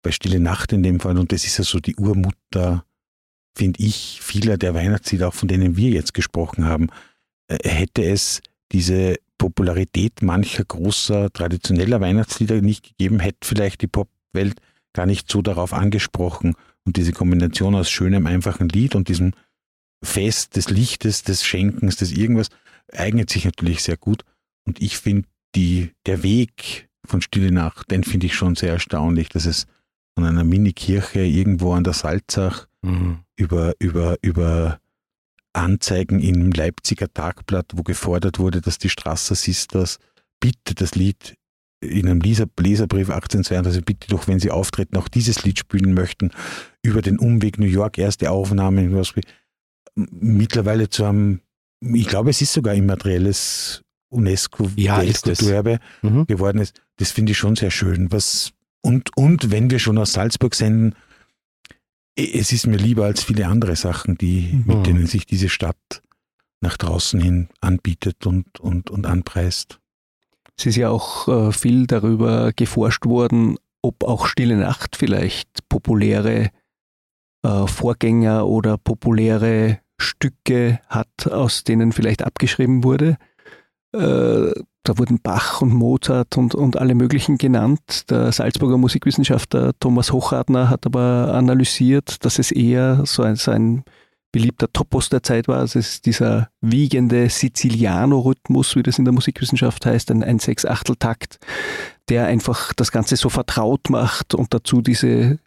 [0.02, 2.86] bei Stille Nacht in dem Fall, und das ist ja so die Urmutter
[3.56, 6.90] finde ich, vieler der Weihnachtslieder, auch von denen wir jetzt gesprochen haben,
[7.48, 8.42] äh, hätte es
[8.72, 14.60] diese Popularität mancher großer traditioneller Weihnachtslieder nicht gegeben, hätte vielleicht die Popwelt
[14.94, 16.56] gar nicht so darauf angesprochen.
[16.86, 19.34] Und diese Kombination aus schönem, einfachen Lied und diesem
[20.04, 22.50] Fest des Lichtes, des Schenkens, des irgendwas,
[22.92, 24.24] eignet sich natürlich sehr gut.
[24.66, 29.46] Und ich finde der Weg von Stille Nacht, den finde ich schon sehr erstaunlich, dass
[29.46, 29.68] es
[30.16, 33.20] von einer Mini-Kirche irgendwo an der Salzach mhm.
[33.36, 34.80] über, über, über
[35.54, 40.00] Anzeigen im Leipziger Tagblatt, wo gefordert wurde, dass die Strasser Sisters
[40.40, 41.38] bitte das Lied
[41.80, 46.32] in einem Leser, Leserbrief 1832, bitte doch, wenn Sie auftreten, auch dieses Lied spielen möchten,
[46.82, 49.04] über den Umweg New York, erste Aufnahmen,
[49.96, 51.42] mittlerweile zu einem,
[51.82, 56.26] ich glaube, es ist sogar immaterielles UNESCO-Weltkulturerbe ja, mhm.
[56.26, 56.80] geworden ist.
[56.98, 58.12] Das finde ich schon sehr schön.
[58.12, 58.54] Was,
[58.84, 60.96] und, und wenn wir schon aus Salzburg senden,
[62.16, 64.64] es ist mir lieber als viele andere Sachen, die, mhm.
[64.68, 66.04] mit denen sich diese Stadt
[66.62, 69.80] nach draußen hin anbietet und, und, und anpreist.
[70.58, 76.52] Es ist ja auch äh, viel darüber geforscht worden, ob auch Stille Nacht vielleicht populäre
[77.44, 83.18] äh, Vorgänger oder populäre Stücke hat, aus denen vielleicht abgeschrieben wurde.
[83.94, 84.52] Äh,
[84.86, 88.10] da wurden Bach und Mozart und, und alle möglichen genannt.
[88.10, 93.84] Der Salzburger Musikwissenschaftler Thomas Hochadner hat aber analysiert, dass es eher so ein, so ein
[94.34, 95.60] beliebter Topos der Zeit war.
[95.60, 101.40] Also es ist dieser wiegende Siciliano-Rhythmus, wie das in der Musikwissenschaft heißt, ein, ein Sechs-Achtel-Takt,
[102.10, 105.40] der einfach das Ganze so vertraut macht und dazu diese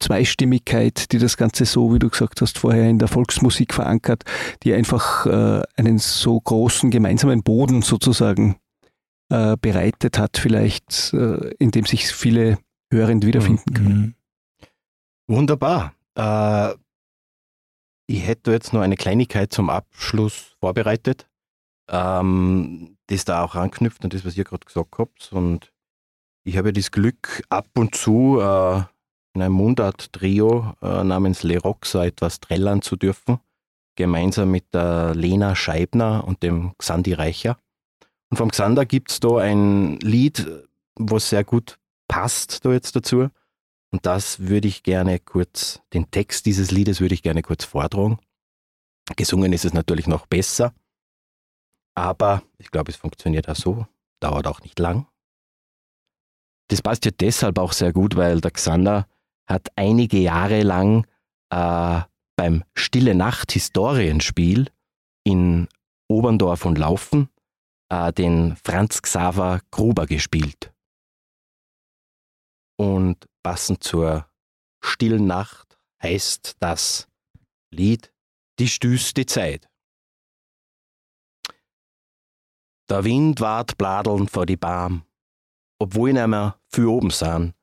[0.00, 4.24] Zweistimmigkeit, die das Ganze so, wie du gesagt hast, vorher in der Volksmusik verankert,
[4.62, 8.56] die einfach äh, einen so großen gemeinsamen Boden sozusagen
[9.30, 12.58] äh, bereitet hat, vielleicht, äh, in dem sich viele
[12.92, 13.74] Hörende wiederfinden mhm.
[13.74, 14.14] können.
[15.26, 15.94] Wunderbar.
[16.16, 16.74] Äh,
[18.06, 21.26] ich hätte jetzt noch eine Kleinigkeit zum Abschluss vorbereitet,
[21.88, 25.32] ähm, das da auch anknüpft an das, was ihr gerade gesagt habt.
[25.32, 25.72] Und
[26.44, 28.82] ich habe ja das Glück, ab und zu äh,
[29.34, 33.40] in einem Mundart-Trio äh, namens Le Roxa etwas trällern zu dürfen,
[33.96, 37.58] gemeinsam mit der Lena Scheibner und dem Xandi Reicher.
[38.30, 40.46] Und vom Xander gibt es da ein Lied,
[40.96, 41.78] was sehr gut
[42.08, 43.28] passt da jetzt dazu.
[43.90, 48.18] Und das würde ich gerne kurz, den Text dieses Liedes würde ich gerne kurz vortragen.
[49.16, 50.72] Gesungen ist es natürlich noch besser,
[51.94, 53.86] aber ich glaube, es funktioniert auch so,
[54.20, 55.06] dauert auch nicht lang.
[56.68, 59.06] Das passt ja deshalb auch sehr gut, weil der Xander
[59.46, 61.06] hat einige Jahre lang
[61.50, 62.00] äh,
[62.36, 64.70] beim Stille Nacht Historienspiel
[65.24, 65.68] in
[66.08, 67.28] Oberndorf und Laufen
[67.90, 70.72] äh, den Franz Xaver Gruber gespielt.
[72.76, 74.28] Und passend zur
[74.82, 77.08] stillen Nacht heißt das
[77.72, 78.12] Lied
[78.58, 79.68] Die stüste Zeit.
[82.90, 85.04] Der Wind ward bladeln vor die Baum,
[85.80, 87.54] obwohl mehr für oben sind.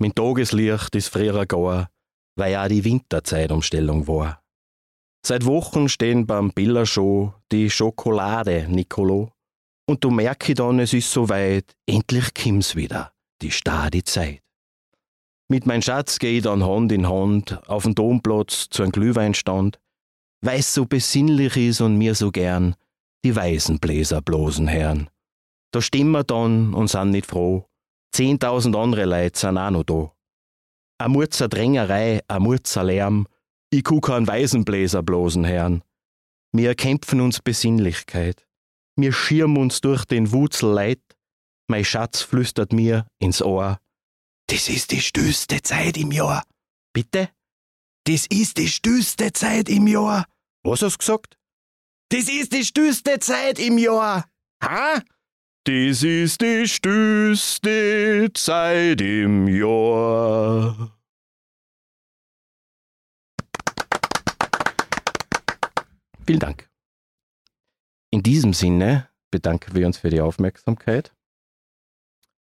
[0.00, 1.90] Mein Tageslicht ist früher gar,
[2.36, 4.42] weil ja die Winterzeitumstellung war.
[5.26, 9.32] Seit Wochen stehen beim Billershow die Schokolade Nicolo.
[9.88, 14.42] Und du merke dann, es ist soweit, endlich kommt's wieder, die stade Zeit.
[15.50, 19.80] Mit mein Schatz geh ich dann Hand in Hand auf den Domplatz zu einem Glühweinstand,
[20.42, 22.76] weil's so besinnlich is und mir so gern
[23.24, 25.10] die Weißenbläser bloßen Herren.
[25.72, 27.67] Da stehen wir dann und sind nicht froh.
[28.12, 30.12] Zehntausend andere Leute sind auch noch da.
[30.98, 33.26] A Murzer Drängerei, a Murzer Lärm,
[33.70, 35.82] ich guck an Weißenbläser bloßen Herren.
[36.52, 38.46] Wir kämpfen uns Besinnlichkeit.
[38.96, 41.02] Wir schirmen uns durch den Wutzel Leid.
[41.68, 43.78] Mein Schatz flüstert mir ins Ohr.
[44.48, 46.42] Das ist die stüste Zeit im Jahr.
[46.94, 47.28] Bitte?
[48.04, 50.24] Das ist die stüste Zeit im Jahr.
[50.64, 51.38] Was hast du gesagt?
[52.10, 54.24] Das ist die stüste Zeit im Jahr.
[54.64, 55.02] Ha?
[55.64, 60.98] Das ist die stüste Zeit im Jahr.
[66.26, 66.68] Vielen Dank.
[68.10, 71.14] In diesem Sinne bedanken wir uns für die Aufmerksamkeit.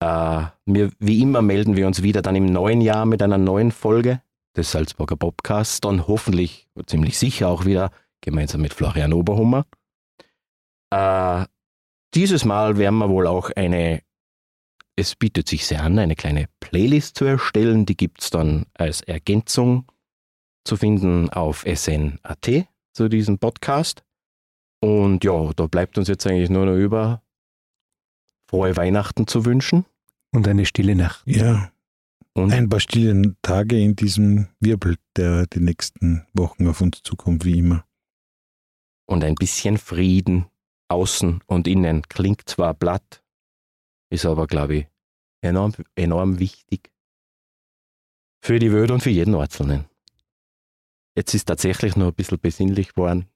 [0.02, 3.72] Äh, wir, wie immer melden wir uns wieder dann im neuen Jahr mit einer neuen
[3.72, 4.22] Folge
[4.58, 7.92] des Salzburger Podcasts, dann hoffentlich, ziemlich sicher auch wieder
[8.22, 9.66] gemeinsam mit Florian Oberhummer.
[10.92, 11.46] Äh,
[12.14, 14.02] dieses Mal werden wir wohl auch eine,
[14.96, 17.86] es bietet sich sehr an, eine kleine Playlist zu erstellen.
[17.86, 19.92] Die gibt es dann als Ergänzung
[20.66, 24.04] zu finden auf SN.at zu diesem Podcast.
[24.82, 27.22] Und ja, da bleibt uns jetzt eigentlich nur noch über
[28.50, 29.86] frohe Weihnachten zu wünschen.
[30.34, 31.24] Und eine stille Nacht.
[31.26, 31.72] Ja.
[32.34, 37.44] Und ein paar stille Tage in diesem Wirbel, der die nächsten Wochen auf uns zukommt,
[37.44, 37.86] wie immer.
[39.06, 40.46] Und ein bisschen Frieden
[40.92, 43.24] außen und innen klingt zwar platt,
[44.10, 44.88] ist aber, glaube ich,
[45.42, 46.92] enorm, enorm wichtig.
[48.44, 49.86] Für die Welt und für jeden Einzelnen.
[51.16, 53.28] Jetzt ist tatsächlich nur ein bisschen besinnlich geworden.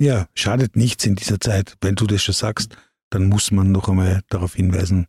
[0.00, 2.76] Ja, schadet nichts in dieser Zeit, wenn du das schon sagst
[3.14, 5.06] dann muss man noch einmal darauf hinweisen,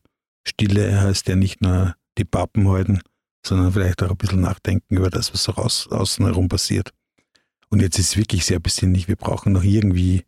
[0.47, 3.01] Stille heißt ja nicht nur die Pappen halten,
[3.43, 6.93] sondern vielleicht auch ein bisschen nachdenken über das, was so außen herum passiert.
[7.75, 9.09] Und jetzt ist es wirklich sehr besinnlich.
[9.09, 10.23] Wir brauchen noch irgendwie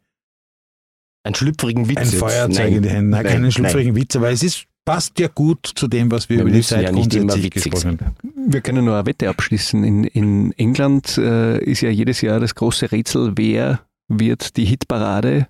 [1.24, 1.98] einen schlüpfrigen Witz.
[1.98, 2.08] ein.
[2.08, 2.74] Feuerzeug Nein.
[2.74, 3.10] in die Hände.
[3.10, 6.40] Nein, Nein, keinen schlüpfrigen Witz, aber es ist, passt ja gut zu dem, was wir,
[6.40, 8.52] Wir über die Zeit ja nicht immer gesprochen haben.
[8.52, 9.82] Wir können nur eine Wette abschließen.
[9.86, 13.80] In, in England äh, ist ja jedes Jahr das große Rätsel, wer
[14.10, 15.48] wird die Hitparade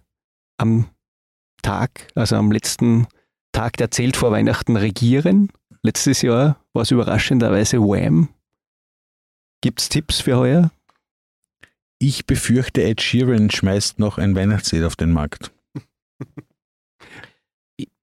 [0.59, 0.85] am
[1.63, 3.07] Tag, also am letzten
[3.53, 5.49] Tag, der zählt vor Weihnachten, regieren.
[5.81, 8.29] Letztes Jahr war es überraschenderweise Wham.
[9.61, 10.69] Gibt es Tipps für heuer?
[11.99, 15.51] Ich befürchte, Ed Sheeran schmeißt noch ein Weihnachtslied auf den Markt.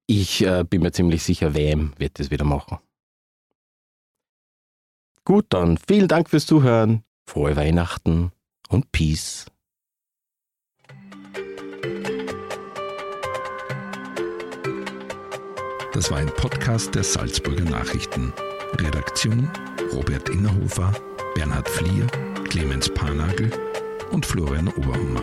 [0.06, 2.78] Ich äh, bin mir ziemlich sicher, WM wird das wieder machen.
[5.24, 7.04] Gut, dann vielen Dank fürs Zuhören.
[7.26, 8.30] Frohe Weihnachten
[8.68, 9.46] und Peace.
[15.94, 18.34] Das war ein Podcast der Salzburger Nachrichten.
[18.74, 19.48] Redaktion
[19.92, 20.92] Robert Innerhofer,
[21.34, 22.06] Bernhard Flier,
[22.48, 23.50] Clemens Panagel
[24.10, 25.22] und Florian Oberhummer.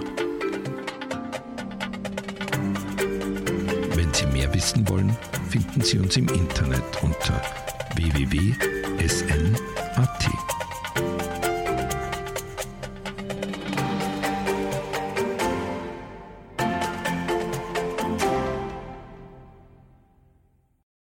[3.96, 5.16] Wenn Sie mehr wissen wollen,
[5.50, 7.42] finden Sie uns im Internet unter
[7.96, 9.62] www.sn.at.